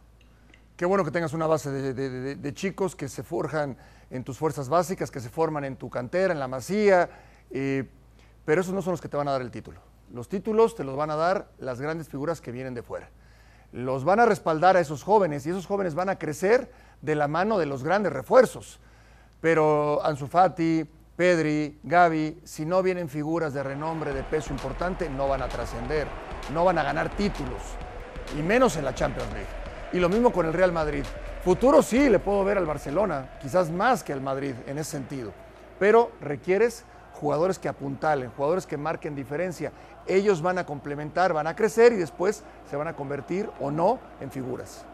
Qué 0.76 0.84
bueno 0.84 1.02
que 1.02 1.10
tengas 1.10 1.32
una 1.32 1.46
base 1.46 1.70
de, 1.70 2.52
chicos 2.52 2.94
que 2.94 3.08
se 3.08 3.22
forjan 3.22 3.78
en 4.10 4.24
tus 4.24 4.36
fuerzas 4.36 4.68
básicas, 4.68 5.10
que 5.10 5.20
se 5.20 5.30
forman 5.30 5.64
en 5.64 5.76
tu 5.76 5.88
cantera, 5.88 6.34
en 6.34 6.40
la 6.40 6.46
masía, 6.46 7.08
eh, 7.50 7.88
pero 8.44 8.60
esos 8.60 8.74
no 8.74 8.82
son 8.82 8.90
los 8.90 9.00
que 9.00 9.08
te 9.08 9.16
van 9.16 9.28
a 9.28 9.30
dar 9.30 9.40
el 9.40 9.50
título. 9.50 9.80
Los 10.12 10.28
títulos 10.28 10.76
te 10.76 10.84
los 10.84 10.94
van 10.94 11.10
a 11.10 11.16
dar 11.16 11.48
las 11.58 11.80
grandes 11.80 12.10
figuras 12.10 12.42
que 12.42 12.52
vienen 12.52 12.74
de 12.74 12.82
fuera. 12.82 13.08
Los 13.72 14.04
van 14.04 14.20
a 14.20 14.26
respaldar 14.26 14.76
a 14.76 14.80
esos 14.80 15.04
jóvenes 15.04 15.46
y 15.46 15.50
esos 15.52 15.64
jóvenes 15.64 15.94
van 15.94 16.10
a 16.10 16.18
crecer 16.18 16.70
de 17.00 17.14
la 17.14 17.28
mano 17.28 17.56
de 17.56 17.64
los 17.64 17.82
grandes 17.82 18.12
refuerzos. 18.12 18.78
Pero 19.40 20.04
Ansu 20.04 20.26
Fati, 20.26 20.86
Pedri, 21.18 21.80
Gaby, 21.82 22.42
si 22.44 22.64
no 22.64 22.80
vienen 22.80 23.08
figuras 23.08 23.52
de 23.52 23.64
renombre, 23.64 24.14
de 24.14 24.22
peso 24.22 24.52
importante, 24.52 25.10
no 25.10 25.26
van 25.26 25.42
a 25.42 25.48
trascender, 25.48 26.06
no 26.54 26.64
van 26.64 26.78
a 26.78 26.84
ganar 26.84 27.08
títulos, 27.08 27.60
y 28.38 28.42
menos 28.42 28.76
en 28.76 28.84
la 28.84 28.94
Champions 28.94 29.32
League. 29.32 29.48
Y 29.92 29.98
lo 29.98 30.08
mismo 30.08 30.30
con 30.30 30.46
el 30.46 30.52
Real 30.52 30.70
Madrid. 30.70 31.02
Futuro 31.42 31.82
sí, 31.82 32.08
le 32.08 32.20
puedo 32.20 32.44
ver 32.44 32.56
al 32.56 32.66
Barcelona, 32.66 33.30
quizás 33.42 33.68
más 33.68 34.04
que 34.04 34.12
al 34.12 34.20
Madrid 34.20 34.54
en 34.68 34.78
ese 34.78 34.92
sentido, 34.92 35.32
pero 35.80 36.12
requieres 36.20 36.84
jugadores 37.14 37.58
que 37.58 37.68
apuntalen, 37.68 38.30
jugadores 38.36 38.64
que 38.64 38.76
marquen 38.76 39.16
diferencia. 39.16 39.72
Ellos 40.06 40.40
van 40.40 40.58
a 40.58 40.66
complementar, 40.66 41.32
van 41.32 41.48
a 41.48 41.56
crecer 41.56 41.94
y 41.94 41.96
después 41.96 42.44
se 42.70 42.76
van 42.76 42.86
a 42.86 42.92
convertir 42.92 43.50
o 43.58 43.72
no 43.72 43.98
en 44.20 44.30
figuras. 44.30 44.84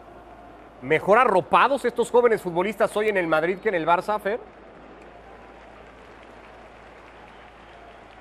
¿Mejor 0.80 1.18
arropados 1.18 1.84
estos 1.84 2.10
jóvenes 2.10 2.40
futbolistas 2.40 2.96
hoy 2.96 3.10
en 3.10 3.18
el 3.18 3.26
Madrid 3.26 3.58
que 3.58 3.68
en 3.68 3.74
el 3.74 3.86
Barça, 3.86 4.18
Fer? 4.18 4.40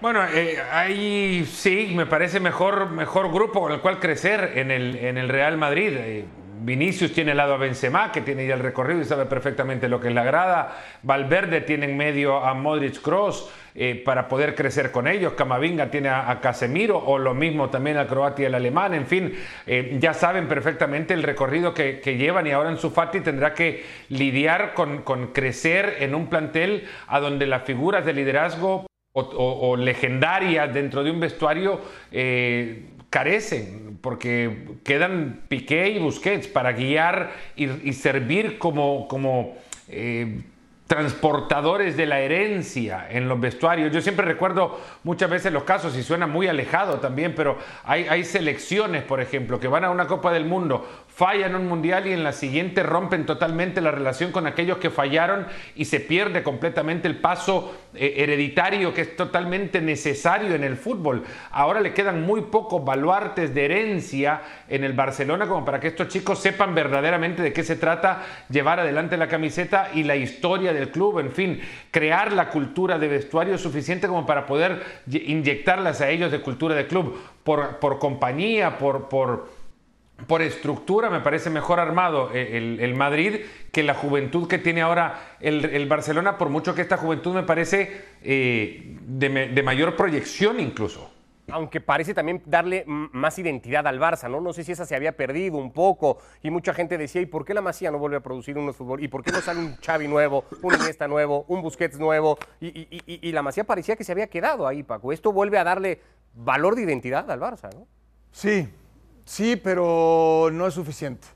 Bueno, 0.03 0.19
eh, 0.25 0.57
ahí 0.69 1.45
sí, 1.49 1.93
me 1.95 2.05
parece 2.05 2.41
mejor, 2.41 2.89
mejor 2.89 3.31
grupo 3.31 3.61
con 3.61 3.71
el 3.71 3.79
cual 3.79 4.01
crecer 4.01 4.51
en 4.55 4.69
el, 4.69 4.97
en 4.97 5.17
el 5.17 5.29
Real 5.29 5.57
Madrid. 5.57 5.93
Eh, 5.95 6.25
Vinicius 6.59 7.13
tiene 7.13 7.31
al 7.31 7.37
lado 7.37 7.53
a 7.53 7.57
Benzema, 7.57 8.11
que 8.11 8.19
tiene 8.19 8.45
ya 8.45 8.55
el 8.55 8.59
recorrido 8.59 8.99
y 8.99 9.05
sabe 9.05 9.27
perfectamente 9.27 9.87
lo 9.87 10.01
que 10.01 10.09
es 10.09 10.13
la 10.13 10.25
grada. 10.25 10.77
Valverde 11.03 11.61
tiene 11.61 11.85
en 11.85 11.95
medio 11.95 12.43
a 12.43 12.53
Modric 12.53 13.01
Cross 13.01 13.49
para 14.03 14.27
poder 14.27 14.55
crecer 14.55 14.91
con 14.91 15.07
ellos. 15.07 15.33
Camavinga 15.33 15.89
tiene 15.89 16.09
a, 16.09 16.37
Casemiro 16.41 16.97
o 16.97 17.17
lo 17.17 17.33
mismo 17.33 17.69
también 17.69 17.95
a 17.95 18.05
Croacia 18.05 18.43
y 18.43 18.45
al 18.47 18.55
alemán. 18.55 18.93
En 18.93 19.07
fin, 19.07 19.33
eh, 19.65 19.95
ya 20.01 20.13
saben 20.13 20.49
perfectamente 20.49 21.13
el 21.13 21.23
recorrido 21.23 21.73
que, 21.73 22.01
que 22.01 22.17
llevan 22.17 22.45
y 22.45 22.51
ahora 22.51 22.71
en 22.71 22.77
su 22.77 22.91
Fati 22.91 23.21
tendrá 23.21 23.53
que 23.53 23.85
lidiar 24.09 24.73
con, 24.73 25.03
con 25.03 25.27
crecer 25.27 25.95
en 25.99 26.13
un 26.13 26.27
plantel 26.27 26.89
a 27.07 27.21
donde 27.21 27.47
las 27.47 27.63
figuras 27.63 28.03
de 28.03 28.11
liderazgo 28.11 28.85
o, 29.13 29.77
legendarias 29.77 30.73
dentro 30.73 31.03
de 31.03 31.11
un 31.11 31.19
vestuario 31.19 31.79
eh, 32.11 32.89
carecen, 33.09 33.99
porque 34.01 34.69
quedan 34.83 35.41
Piqué 35.47 35.89
y 35.89 35.99
Busquets 35.99 36.47
para 36.47 36.71
guiar 36.71 37.31
y, 37.55 37.93
servir 37.93 38.57
como, 38.57 39.07
como 39.07 39.55
eh, 39.87 40.41
transportadores 40.87 41.95
de 41.95 42.07
la 42.07 42.21
herencia 42.21 43.07
en 43.07 43.29
los 43.29 43.39
vestuarios. 43.39 43.93
Yo 43.93 44.01
siempre 44.01 44.25
recuerdo 44.25 44.79
muchas 45.03 45.29
veces 45.29 45.53
los 45.53 45.63
casos, 45.63 45.95
y 45.95 46.01
suena 46.01 46.25
muy 46.25 46.47
alejado 46.47 46.99
también, 46.99 47.35
pero 47.35 47.59
hay 47.85 48.23
selecciones, 48.23 49.03
por 49.03 49.21
ejemplo, 49.21 49.59
que 49.59 49.67
van 49.67 49.83
a 49.83 49.91
una 49.91 50.07
Copa 50.07 50.33
del 50.33 50.45
Mundo 50.45 50.87
fallan 51.15 51.55
un 51.55 51.67
mundial 51.67 52.07
y 52.07 52.13
en 52.13 52.23
la 52.23 52.31
siguiente 52.31 52.81
rompen 52.81 53.25
totalmente 53.25 53.81
la 53.81 53.91
relación 53.91 54.31
con 54.31 54.47
aquellos 54.47 54.77
que 54.77 54.89
fallaron 54.89 55.45
y 55.75 55.85
se 55.85 55.99
pierde 55.99 56.41
completamente 56.41 57.07
el 57.07 57.17
paso 57.17 57.75
eh, 57.93 58.15
hereditario 58.17 58.93
que 58.93 59.01
es 59.01 59.15
totalmente 59.15 59.79
necesario 59.79 60.55
en 60.55 60.63
el 60.63 60.75
fútbol. 60.75 61.23
Ahora 61.51 61.81
le 61.81 61.93
quedan 61.93 62.23
muy 62.23 62.41
pocos 62.41 62.83
baluartes 62.83 63.53
de 63.53 63.65
herencia 63.65 64.41
en 64.67 64.83
el 64.83 64.93
Barcelona 64.93 65.47
como 65.47 65.63
para 65.63 65.79
que 65.79 65.89
estos 65.89 66.07
chicos 66.07 66.39
sepan 66.39 66.73
verdaderamente 66.73 67.43
de 67.43 67.53
qué 67.53 67.63
se 67.63 67.75
trata 67.75 68.23
llevar 68.49 68.79
adelante 68.79 69.15
la 69.15 69.27
camiseta 69.27 69.91
y 69.93 70.03
la 70.03 70.15
historia 70.15 70.73
del 70.73 70.89
club, 70.89 71.19
en 71.19 71.31
fin, 71.31 71.61
crear 71.91 72.33
la 72.33 72.49
cultura 72.49 72.97
de 72.97 73.07
vestuario 73.07 73.57
suficiente 73.59 74.07
como 74.07 74.25
para 74.25 74.47
poder 74.47 74.81
inyectarlas 75.05 76.01
a 76.01 76.09
ellos 76.09 76.31
de 76.31 76.41
cultura 76.41 76.73
de 76.73 76.87
club 76.87 77.19
por, 77.43 77.77
por 77.77 77.99
compañía, 77.99 78.79
por... 78.79 79.09
por 79.09 79.52
por 80.27 80.41
estructura 80.41 81.09
me 81.09 81.21
parece 81.21 81.49
mejor 81.49 81.79
armado 81.79 82.29
eh, 82.33 82.77
el, 82.79 82.95
Madrid 82.95 83.41
que 83.71 83.83
la 83.83 83.93
juventud 83.93 84.47
que 84.47 84.57
tiene 84.57 84.81
ahora 84.81 85.37
el, 85.39 85.87
Barcelona, 85.87 86.37
por 86.37 86.49
mucho 86.49 86.75
que 86.75 86.81
esta 86.81 86.97
juventud 86.97 87.33
me 87.33 87.43
parece 87.43 88.03
eh, 88.21 88.97
de, 89.01 89.63
mayor 89.63 89.95
proyección 89.95 90.59
incluso. 90.59 91.11
Aunque 91.51 91.81
parece 91.81 92.13
también 92.13 92.41
darle 92.45 92.85
más 92.87 93.37
identidad 93.37 93.85
al 93.85 93.99
Barça, 93.99 94.29
¿no? 94.29 94.39
No 94.39 94.53
sé 94.53 94.63
si 94.63 94.71
esa 94.71 94.85
se 94.85 94.95
había 94.95 95.11
perdido 95.11 95.57
un 95.57 95.73
poco 95.73 96.19
y 96.41 96.49
mucha 96.49 96.73
gente 96.73 96.97
decía, 96.97 97.21
¿y 97.21 97.25
por 97.25 97.43
qué 97.43 97.53
la 97.53 97.61
Masía 97.61 97.91
no 97.91 97.99
vuelve 97.99 98.15
a 98.15 98.21
producir 98.21 98.57
unos 98.57 98.77
fútbol? 98.77 99.03
¿Y 99.03 99.09
por 99.09 99.23
qué 99.23 99.31
no 99.31 99.41
sale 99.41 99.59
un 99.59 99.75
Xavi 99.75 100.07
nuevo, 100.07 100.45
un 100.61 100.73
Iniesta 100.73 101.07
nuevo, 101.07 101.43
un 101.49 101.61
Busquets 101.61 101.99
nuevo? 101.99 102.37
Y, 102.61 102.87
y 103.05 103.31
la 103.33 103.41
Masía 103.41 103.65
parecía 103.65 103.97
que 103.97 104.05
se 104.05 104.13
había 104.13 104.27
quedado 104.27 104.67
ahí, 104.67 104.83
Paco. 104.83 105.11
Esto 105.11 105.33
vuelve 105.33 105.57
a 105.57 105.65
darle 105.65 105.99
valor 106.33 106.75
de 106.75 106.83
identidad 106.83 107.29
al 107.29 107.41
Barça, 107.41 107.69
¿no? 107.73 107.87
Sí, 108.31 108.69
Sí, 109.25 109.55
pero 109.55 110.49
no 110.51 110.67
es 110.67 110.73
suficiente. 110.73 111.27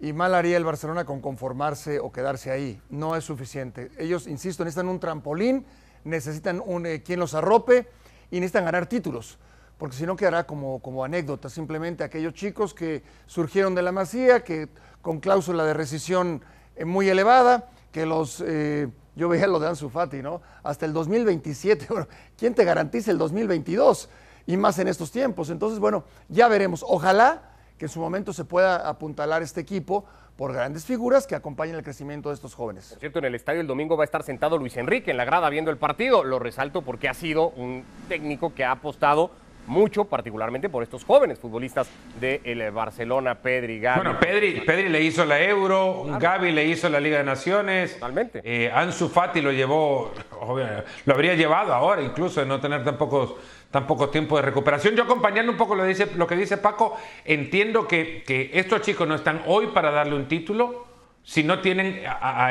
Y 0.00 0.12
mal 0.12 0.34
haría 0.34 0.56
el 0.56 0.64
Barcelona 0.64 1.04
con 1.04 1.20
conformarse 1.20 1.98
o 1.98 2.12
quedarse 2.12 2.50
ahí. 2.50 2.80
No 2.90 3.16
es 3.16 3.24
suficiente. 3.24 3.90
Ellos, 3.98 4.26
insisto, 4.26 4.64
necesitan 4.64 4.88
un 4.88 5.00
trampolín, 5.00 5.64
necesitan 6.04 6.62
un, 6.64 6.86
eh, 6.86 7.02
quien 7.02 7.20
los 7.20 7.34
arrope 7.34 7.88
y 8.30 8.40
necesitan 8.40 8.64
ganar 8.64 8.86
títulos. 8.86 9.38
Porque 9.78 9.96
si 9.96 10.06
no 10.06 10.16
quedará 10.16 10.46
como, 10.46 10.80
como 10.80 11.04
anécdota, 11.04 11.48
simplemente 11.48 12.04
aquellos 12.04 12.34
chicos 12.34 12.74
que 12.74 13.02
surgieron 13.26 13.74
de 13.74 13.82
la 13.82 13.92
masía, 13.92 14.44
que 14.44 14.68
con 15.02 15.20
cláusula 15.20 15.64
de 15.64 15.74
rescisión 15.74 16.42
eh, 16.76 16.84
muy 16.84 17.08
elevada, 17.08 17.70
que 17.90 18.06
los, 18.06 18.42
eh, 18.46 18.88
yo 19.16 19.28
veía 19.28 19.46
lo 19.46 19.58
de 19.58 19.68
Ansu 19.68 19.88
Fati, 19.88 20.22
¿no? 20.22 20.42
Hasta 20.62 20.86
el 20.86 20.92
2027. 20.92 21.86
Bueno, 21.90 22.08
¿quién 22.36 22.54
te 22.54 22.64
garantiza 22.64 23.10
el 23.10 23.18
2022? 23.18 24.08
Y 24.46 24.56
más 24.56 24.78
en 24.78 24.88
estos 24.88 25.10
tiempos. 25.10 25.50
Entonces, 25.50 25.78
bueno, 25.78 26.04
ya 26.28 26.48
veremos. 26.48 26.84
Ojalá 26.86 27.42
que 27.78 27.86
en 27.86 27.88
su 27.88 28.00
momento 28.00 28.32
se 28.32 28.44
pueda 28.44 28.88
apuntalar 28.88 29.42
este 29.42 29.60
equipo 29.60 30.04
por 30.36 30.52
grandes 30.52 30.84
figuras 30.84 31.26
que 31.26 31.34
acompañen 31.34 31.76
el 31.76 31.82
crecimiento 31.82 32.28
de 32.28 32.34
estos 32.34 32.54
jóvenes. 32.54 32.88
Por 32.90 32.98
cierto, 32.98 33.18
en 33.20 33.26
el 33.26 33.34
estadio 33.34 33.60
el 33.60 33.66
domingo 33.66 33.96
va 33.96 34.02
a 34.02 34.06
estar 34.06 34.22
sentado 34.22 34.58
Luis 34.58 34.76
Enrique 34.76 35.10
en 35.12 35.16
la 35.16 35.24
grada 35.24 35.48
viendo 35.48 35.70
el 35.70 35.76
partido. 35.76 36.24
Lo 36.24 36.38
resalto 36.38 36.82
porque 36.82 37.08
ha 37.08 37.14
sido 37.14 37.50
un 37.50 37.84
técnico 38.08 38.52
que 38.54 38.64
ha 38.64 38.72
apostado 38.72 39.30
mucho, 39.66 40.04
particularmente 40.04 40.68
por 40.68 40.82
estos 40.82 41.04
jóvenes 41.04 41.38
futbolistas 41.38 41.88
del 42.20 42.70
Barcelona, 42.70 43.36
Pedri, 43.36 43.80
Gaby. 43.80 44.02
Bueno, 44.02 44.20
Pedri, 44.20 44.60
Pedri 44.60 44.88
le 44.88 45.00
hizo 45.00 45.24
la 45.24 45.40
Euro, 45.40 46.04
Gaby 46.18 46.52
le 46.52 46.66
hizo 46.66 46.88
la 46.88 47.00
Liga 47.00 47.18
de 47.18 47.24
Naciones. 47.24 47.94
Totalmente. 47.94 48.42
Eh, 48.44 48.70
Ansu 48.70 49.08
Fati 49.08 49.40
lo 49.40 49.52
llevó, 49.52 50.12
lo 51.06 51.14
habría 51.14 51.34
llevado 51.34 51.72
ahora 51.72 52.02
incluso 52.02 52.40
de 52.40 52.46
no 52.46 52.60
tener 52.60 52.84
tan 52.84 52.98
pocos 52.98 53.36
tan 53.74 53.88
poco 53.88 54.08
tiempo 54.08 54.36
de 54.36 54.42
recuperación. 54.42 54.94
Yo 54.94 55.02
acompañando 55.02 55.50
un 55.50 55.58
poco 55.58 55.74
lo, 55.74 55.84
dice, 55.84 56.06
lo 56.14 56.28
que 56.28 56.36
dice 56.36 56.58
Paco, 56.58 56.96
entiendo 57.24 57.88
que, 57.88 58.22
estos 58.54 58.82
chicos 58.82 59.08
no 59.08 59.16
están 59.16 59.42
hoy 59.46 59.66
para 59.74 59.90
darle 59.90 60.14
un 60.14 60.28
título, 60.28 60.86
si 61.24 61.42
no 61.42 61.58
tienen 61.58 62.00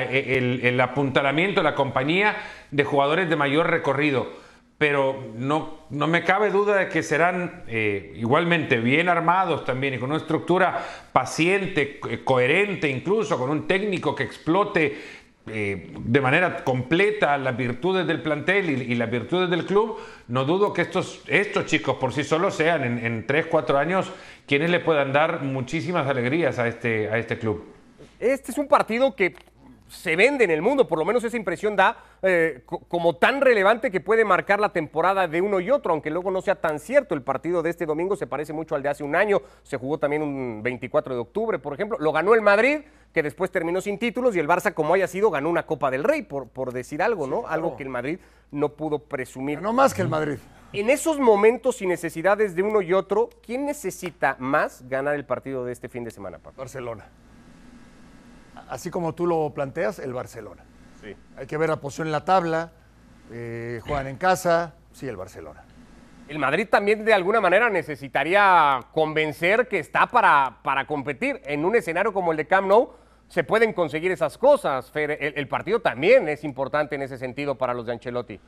el, 0.10 0.82
apuntalamiento, 0.82 1.64
la 1.64 1.76
compañía 1.76 2.36
de 2.72 2.84
jugadores 2.84 3.30
de 3.30 3.38
mayor 3.38 3.70
recorrido. 3.70 4.28
Pero 4.78 5.32
no, 5.38 5.86
no 5.92 6.08
me 6.08 6.26
cabe 6.26 6.50
duda 6.50 6.76
de 6.76 6.90
que 6.90 7.02
serán 7.04 7.64
eh, 7.68 8.12
igualmente 8.18 8.80
bien 8.80 9.08
armados 9.08 9.64
también 9.64 9.94
y 9.94 10.00
con 10.00 10.10
una 10.10 10.18
estructura 10.18 10.86
paciente, 11.14 12.02
coherente 12.26 12.90
incluso, 12.90 13.38
con 13.38 13.50
un 13.50 13.66
técnico 13.66 14.14
que 14.14 14.24
explote 14.24 15.23
eh, 15.48 15.94
de 15.98 16.22
manera 16.22 16.64
completa 16.64 17.38
las 17.38 17.58
virtudes 17.58 18.08
del 18.08 18.22
plantel 18.22 18.70
y, 18.70 18.96
las 18.96 19.12
virtudes 19.12 19.50
del 19.50 19.66
club, 19.66 19.98
no 20.30 20.46
dudo 20.46 20.72
que 20.72 20.82
estos, 20.82 21.22
estos 21.28 21.66
chicos 21.66 21.98
por 21.98 22.14
sí 22.14 22.24
solos 22.24 22.56
sean 22.56 22.84
en, 22.84 23.06
en 23.06 23.28
3, 23.28 23.48
4 23.48 23.78
años 23.78 24.12
quienes 24.48 24.70
le 24.70 24.80
puedan 24.80 25.12
dar 25.12 25.42
muchísimas 25.44 26.08
alegrías 26.08 26.60
a 26.60 26.68
este, 26.68 27.10
a 27.10 27.18
este 27.18 27.38
club. 27.38 27.64
Este 28.20 28.52
es 28.52 28.58
un 28.58 28.70
partido 28.70 29.16
que 29.16 29.36
se 29.94 30.16
vende 30.16 30.44
en 30.44 30.52
el 30.52 30.62
mundo, 30.62 30.88
por 30.88 30.98
lo 30.98 31.06
menos 31.06 31.24
esa 31.24 31.38
impresión 31.38 31.76
da 31.76 31.98
eh, 32.22 32.64
como 32.88 33.16
tan 33.16 33.42
relevante 33.42 33.92
que 33.92 34.02
puede 34.02 34.26
marcar 34.26 34.60
la 34.60 34.70
temporada 34.70 35.28
de 35.28 35.42
uno 35.42 35.60
y 35.60 35.70
otro, 35.70 35.94
aunque 35.94 36.10
luego 36.10 36.32
no 36.32 36.42
sea 36.42 36.56
tan 36.56 36.80
cierto. 36.80 37.16
El 37.16 37.22
partido 37.22 37.62
de 37.62 37.70
este 37.70 37.86
domingo 37.86 38.16
se 38.16 38.28
parece 38.28 38.54
mucho 38.54 38.76
al 38.76 38.84
de 38.84 38.90
hace 38.90 39.04
un 39.04 39.16
año, 39.16 39.42
se 39.62 39.78
jugó 39.78 39.98
también 39.98 40.22
un 40.22 40.62
24 40.64 41.14
de 41.14 41.22
octubre, 41.22 41.60
por 41.60 41.74
ejemplo, 41.74 41.98
lo 42.00 42.12
ganó 42.12 42.34
el 42.34 42.42
Madrid, 42.42 42.82
que 43.14 43.22
después 43.22 43.52
terminó 43.52 43.80
sin 43.82 44.00
títulos, 44.00 44.36
y 44.36 44.40
el 44.40 44.48
Barça, 44.48 44.74
como 44.74 44.96
haya 44.96 45.08
sido, 45.08 45.30
ganó 45.30 45.50
una 45.50 45.66
Copa 45.66 45.92
del 45.92 46.04
Rey, 46.04 46.24
por, 46.24 46.48
por 46.48 46.74
decir 46.74 47.02
algo, 47.02 47.28
¿no? 47.28 47.48
Algo 47.48 47.78
que 47.78 47.84
el 47.84 47.90
Madrid 47.90 48.20
no 48.52 48.70
pudo 48.70 49.00
presumir. 49.00 49.62
No 49.62 49.74
más 49.74 49.94
que 49.94 50.02
el 50.02 50.10
Madrid. 50.10 50.38
En 50.74 50.90
esos 50.90 51.20
momentos 51.20 51.84
y 51.84 51.88
necesidades 51.88 52.56
de 52.56 52.64
uno 52.64 52.82
y 52.82 52.94
otro, 52.94 53.30
¿quién 53.46 53.66
necesita 53.68 54.36
más 54.40 54.88
ganar 54.90 55.14
el 55.14 55.26
partido 55.26 55.64
de 55.66 55.72
este 55.72 55.88
fin 55.88 56.04
de 56.04 56.10
semana, 56.10 56.40
Barcelona 56.58 57.06
así 58.74 58.90
como 58.90 59.14
tú 59.14 59.28
lo 59.28 59.52
planteas, 59.54 60.00
el 60.00 60.14
Barcelona. 60.14 60.64
Sí. 61.00 61.16
Hay 61.38 61.46
que 61.46 61.58
ver 61.58 61.70
la 61.70 61.78
posición 61.78 62.08
en 62.08 62.12
la 62.12 62.26
tabla, 62.26 62.72
eh, 63.32 63.80
juegan 63.86 64.08
en 64.08 64.18
casa, 64.18 64.74
sí, 64.92 65.08
el 65.08 65.16
Barcelona. 65.16 65.64
El 66.28 66.40
Madrid 66.40 66.68
también 66.70 67.06
de 67.06 67.14
alguna 67.14 67.40
manera 67.40 67.70
necesitaría 67.70 68.80
convencer 68.92 69.68
que 69.68 69.78
está 69.78 70.08
para, 70.08 70.58
para 70.64 70.88
competir. 70.88 71.42
En 71.46 71.66
un 71.66 71.76
escenario 71.76 72.14
como 72.14 72.32
el 72.32 72.38
de 72.38 72.48
Camp 72.48 72.68
Nou 72.68 72.94
se 73.28 73.44
pueden 73.44 73.74
conseguir 73.74 74.12
esas 74.12 74.38
cosas. 74.38 74.92
El, 74.96 75.12
el 75.12 75.48
partido 75.48 75.80
también 75.82 76.28
es 76.28 76.44
importante 76.44 76.96
en 76.96 77.04
ese 77.04 77.18
sentido 77.18 77.56
para 77.56 77.74
los 77.74 77.86
de 77.86 77.92
Ancelotti. 77.92 78.40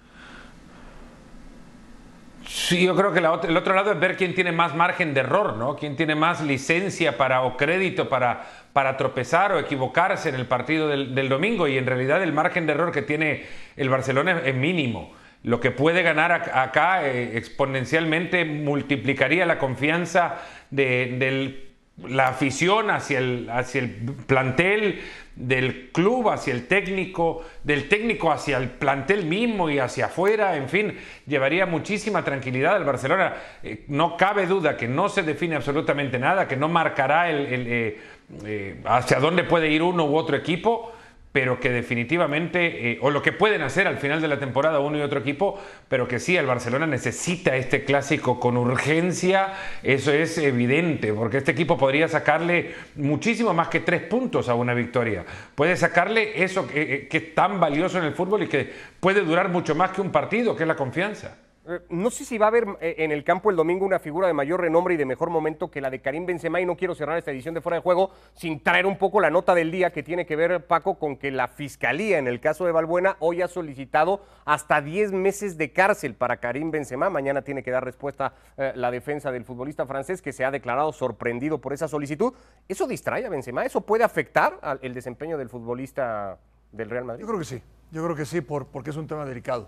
Sí, 2.47 2.85
yo 2.85 2.95
creo 2.95 3.11
que 3.11 3.19
el 3.19 3.57
otro 3.57 3.73
lado 3.73 3.91
es 3.91 3.99
ver 3.99 4.15
quién 4.15 4.33
tiene 4.33 4.51
más 4.51 4.75
margen 4.75 5.13
de 5.13 5.21
error, 5.21 5.57
¿no? 5.57 5.75
Quién 5.75 5.95
tiene 5.95 6.15
más 6.15 6.41
licencia 6.41 7.17
para 7.17 7.41
o 7.41 7.57
crédito 7.57 8.07
para, 8.07 8.45
para 8.75 8.97
tropezar 8.97 9.53
o 9.53 9.59
equivocarse 9.59 10.27
en 10.27 10.35
el 10.35 10.47
partido 10.47 10.89
del, 10.89 11.29
domingo. 11.29 11.65
Y 11.65 11.77
en 11.77 11.85
realidad 11.85 12.21
el 12.21 12.33
margen 12.33 12.65
de 12.65 12.73
error 12.73 12.91
que 12.91 13.03
tiene 13.03 13.45
el 13.77 13.87
Barcelona 13.87 14.41
es, 14.43 14.53
mínimo. 14.53 15.13
Lo 15.43 15.61
que 15.61 15.71
puede 15.71 16.03
ganar 16.03 16.33
acá 16.33 17.07
eh, 17.07 17.37
exponencialmente 17.37 18.43
multiplicaría 18.43 19.45
la 19.45 19.59
confianza 19.59 20.41
de, 20.71 21.63
la 22.05 22.27
afición 22.27 22.91
hacia 22.91 23.19
el, 23.19 23.49
hacia 23.49 23.79
el 23.79 23.91
plantel, 24.27 24.99
del 25.35 25.91
club 25.91 26.29
hacia 26.29 26.53
el 26.53 26.67
técnico, 26.67 27.43
del 27.63 27.89
técnico 27.89 28.31
hacia 28.31 28.57
el 28.57 28.69
plantel 28.69 29.25
mismo 29.25 29.69
y 29.69 29.79
hacia 29.79 30.05
afuera, 30.05 30.55
en 30.55 30.69
fin, 30.69 30.97
llevaría 31.27 31.65
muchísima 31.65 32.23
tranquilidad 32.23 32.75
al 32.75 32.85
Barcelona. 32.85 33.33
Eh, 33.61 33.83
no 33.89 34.15
cabe 34.15 34.45
duda 34.47 34.77
que 34.77 34.87
no 34.87 35.09
se 35.09 35.23
define 35.23 35.55
absolutamente 35.55 36.19
nada, 36.19 36.47
que 36.47 36.55
no 36.55 36.69
marcará 36.69 37.29
el, 37.29 37.47
eh, 37.49 37.97
eh, 38.45 38.81
hacia 38.85 39.19
dónde 39.19 39.43
puede 39.43 39.69
ir 39.69 39.83
uno 39.83 40.05
u 40.05 40.15
otro 40.15 40.35
equipo 40.35 40.91
pero 41.35 41.59
que 41.59 41.69
definitivamente, 41.69 42.91
eh, 42.91 42.99
o 43.01 43.09
lo 43.09 43.21
que 43.21 43.33
pueden 43.33 43.61
hacer 43.61 43.89
al 43.89 43.97
final 43.97 44.21
de 44.21 44.29
la 44.29 44.39
temporada 44.39 44.79
uno 44.79 44.97
y 44.97 45.01
otro 45.01 45.19
equipo, 45.19 45.59
pero 45.89 46.07
que 46.07 46.17
sí, 46.17 46.37
el 46.37 46.45
Barcelona 46.45 46.87
necesita 46.87 47.57
este 47.57 47.83
clásico 47.83 48.39
con 48.39 48.55
urgencia, 48.55 49.51
eso 49.83 50.13
es 50.13 50.37
evidente, 50.37 51.11
porque 51.11 51.39
este 51.39 51.51
equipo 51.51 51.77
podría 51.77 52.07
sacarle 52.07 52.73
muchísimo 52.95 53.53
más 53.53 53.67
que 53.67 53.81
tres 53.81 54.03
puntos 54.03 54.47
a 54.47 54.55
una 54.55 54.73
victoria. 54.73 55.25
Puede 55.55 55.75
sacarle 55.75 56.41
eso 56.41 56.65
que, 56.69 56.81
eh, 56.81 57.07
que 57.09 57.17
es 57.17 57.35
tan 57.35 57.59
valioso 57.59 57.97
en 57.97 58.05
el 58.05 58.13
fútbol 58.13 58.43
y 58.43 58.47
que 58.47 58.71
puede 59.01 59.19
durar 59.19 59.49
mucho 59.49 59.75
más 59.75 59.91
que 59.91 59.99
un 59.99 60.13
partido, 60.13 60.55
que 60.55 60.63
es 60.63 60.67
la 60.69 60.77
confianza. 60.77 61.35
Eh, 61.67 61.81
no 61.89 62.11
sé 62.11 62.25
si 62.25 62.37
va 62.37 62.45
a 62.45 62.49
haber 62.49 62.67
eh, 62.79 62.95
en 62.99 63.11
el 63.11 63.23
campo 63.23 63.49
el 63.49 63.55
domingo 63.55 63.87
una 63.87 63.97
figura 63.97 64.27
de 64.27 64.33
mayor 64.33 64.61
renombre 64.61 64.93
y 64.93 64.97
de 64.97 65.05
mejor 65.05 65.31
momento 65.31 65.71
que 65.71 65.81
la 65.81 65.89
de 65.89 65.99
Karim 65.99 66.27
Benzema 66.27 66.61
y 66.61 66.65
no 66.65 66.77
quiero 66.77 66.93
cerrar 66.93 67.17
esta 67.17 67.31
edición 67.31 67.55
de 67.55 67.61
Fuera 67.61 67.77
de 67.77 67.81
Juego 67.81 68.11
sin 68.35 68.61
traer 68.61 68.85
un 68.85 68.99
poco 68.99 69.19
la 69.19 69.31
nota 69.31 69.55
del 69.55 69.71
día 69.71 69.91
que 69.91 70.03
tiene 70.03 70.27
que 70.27 70.35
ver, 70.35 70.67
Paco, 70.67 70.99
con 70.99 71.17
que 71.17 71.31
la 71.31 71.47
Fiscalía 71.47 72.19
en 72.19 72.27
el 72.27 72.39
caso 72.39 72.67
de 72.67 72.71
Balbuena 72.71 73.17
hoy 73.19 73.41
ha 73.41 73.47
solicitado 73.47 74.21
hasta 74.45 74.79
10 74.79 75.11
meses 75.11 75.57
de 75.57 75.71
cárcel 75.71 76.13
para 76.13 76.37
Karim 76.37 76.69
Benzema. 76.69 77.09
Mañana 77.09 77.41
tiene 77.41 77.63
que 77.63 77.71
dar 77.71 77.83
respuesta 77.83 78.33
eh, 78.57 78.71
la 78.75 78.91
defensa 78.91 79.31
del 79.31 79.43
futbolista 79.43 79.87
francés 79.87 80.21
que 80.21 80.33
se 80.33 80.45
ha 80.45 80.51
declarado 80.51 80.93
sorprendido 80.93 81.61
por 81.61 81.73
esa 81.73 81.87
solicitud. 81.87 82.33
¿Eso 82.69 82.85
distrae 82.85 83.25
a 83.25 83.29
Benzema? 83.29 83.65
¿Eso 83.65 83.81
puede 83.81 84.03
afectar 84.03 84.59
al, 84.61 84.77
el 84.83 84.93
desempeño 84.93 85.35
del 85.35 85.49
futbolista 85.49 86.37
del 86.71 86.91
Real 86.91 87.05
Madrid? 87.05 87.21
Yo 87.21 87.27
creo 87.27 87.39
que 87.39 87.45
sí, 87.45 87.61
yo 87.89 88.03
creo 88.03 88.15
que 88.15 88.25
sí, 88.25 88.41
por, 88.41 88.67
porque 88.67 88.91
es 88.91 88.97
un 88.97 89.07
tema 89.07 89.25
delicado 89.25 89.67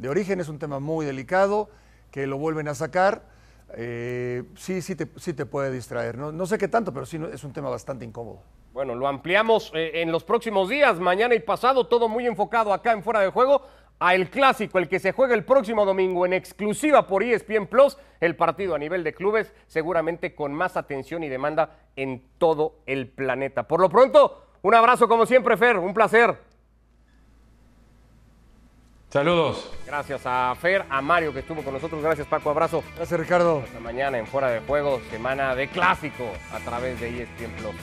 de 0.00 0.08
origen, 0.08 0.40
es 0.40 0.48
un 0.48 0.58
tema 0.58 0.80
muy 0.80 1.04
delicado, 1.04 1.68
que 2.10 2.26
lo 2.26 2.38
vuelven 2.38 2.68
a 2.68 2.74
sacar. 2.74 3.22
eh, 3.76 4.42
sí, 4.56 4.82
sí 4.82 4.96
te, 4.96 5.06
sí 5.16 5.32
te 5.32 5.46
puede 5.46 5.70
distraer. 5.70 6.18
No, 6.18 6.32
no 6.32 6.46
sé 6.46 6.58
qué 6.58 6.66
tanto, 6.66 6.92
pero 6.92 7.06
sí 7.06 7.20
es 7.32 7.44
un 7.44 7.52
tema 7.52 7.68
bastante 7.68 8.04
incómodo. 8.04 8.42
Bueno, 8.72 8.94
lo 8.94 9.06
ampliamos 9.06 9.70
eh, 9.74 10.02
en 10.02 10.10
los 10.10 10.24
próximos 10.24 10.68
días, 10.68 10.98
mañana 10.98 11.34
y 11.34 11.40
pasado, 11.40 11.86
todo 11.86 12.08
muy 12.08 12.26
enfocado 12.26 12.72
acá 12.72 12.92
en 12.92 13.02
Fuera 13.02 13.20
de 13.20 13.30
Juego 13.30 13.62
a 13.98 14.14
el 14.14 14.30
clásico, 14.30 14.78
el 14.78 14.88
que 14.88 14.98
se 14.98 15.12
juega 15.12 15.34
el 15.34 15.44
próximo 15.44 15.84
domingo 15.84 16.24
en 16.24 16.32
exclusiva 16.32 17.06
por 17.06 17.22
ESPN 17.22 17.66
Plus, 17.66 17.98
el 18.20 18.34
partido 18.34 18.74
a 18.74 18.78
nivel 18.78 19.04
de 19.04 19.12
clubes, 19.12 19.52
seguramente 19.66 20.34
con 20.34 20.54
más 20.54 20.76
atención 20.76 21.22
y 21.22 21.28
demanda 21.28 21.76
en 21.96 22.24
todo 22.38 22.76
el 22.86 23.08
planeta. 23.08 23.68
Por 23.68 23.80
lo 23.80 23.90
pronto, 23.90 24.46
un 24.62 24.74
abrazo 24.74 25.06
como 25.06 25.26
siempre, 25.26 25.56
Fer, 25.56 25.76
un 25.76 25.92
placer. 25.92 26.38
Saludos. 29.10 29.68
Gracias 29.84 30.22
a 30.24 30.54
Fer, 30.54 30.84
a 30.88 31.02
Mario 31.02 31.32
que 31.32 31.40
estuvo 31.40 31.64
con 31.64 31.74
nosotros. 31.74 32.00
Gracias, 32.00 32.28
Paco. 32.28 32.50
Abrazo. 32.50 32.84
Gracias, 32.96 33.18
Ricardo. 33.18 33.62
Hasta 33.64 33.80
mañana 33.80 34.18
en 34.18 34.26
Fuera 34.26 34.50
de 34.50 34.60
Juego, 34.60 35.00
semana 35.10 35.54
de 35.56 35.66
clásico 35.68 36.30
a 36.52 36.60
través 36.60 37.00
de 37.00 37.22
ESPN 37.22 37.50
Plus. 37.56 37.74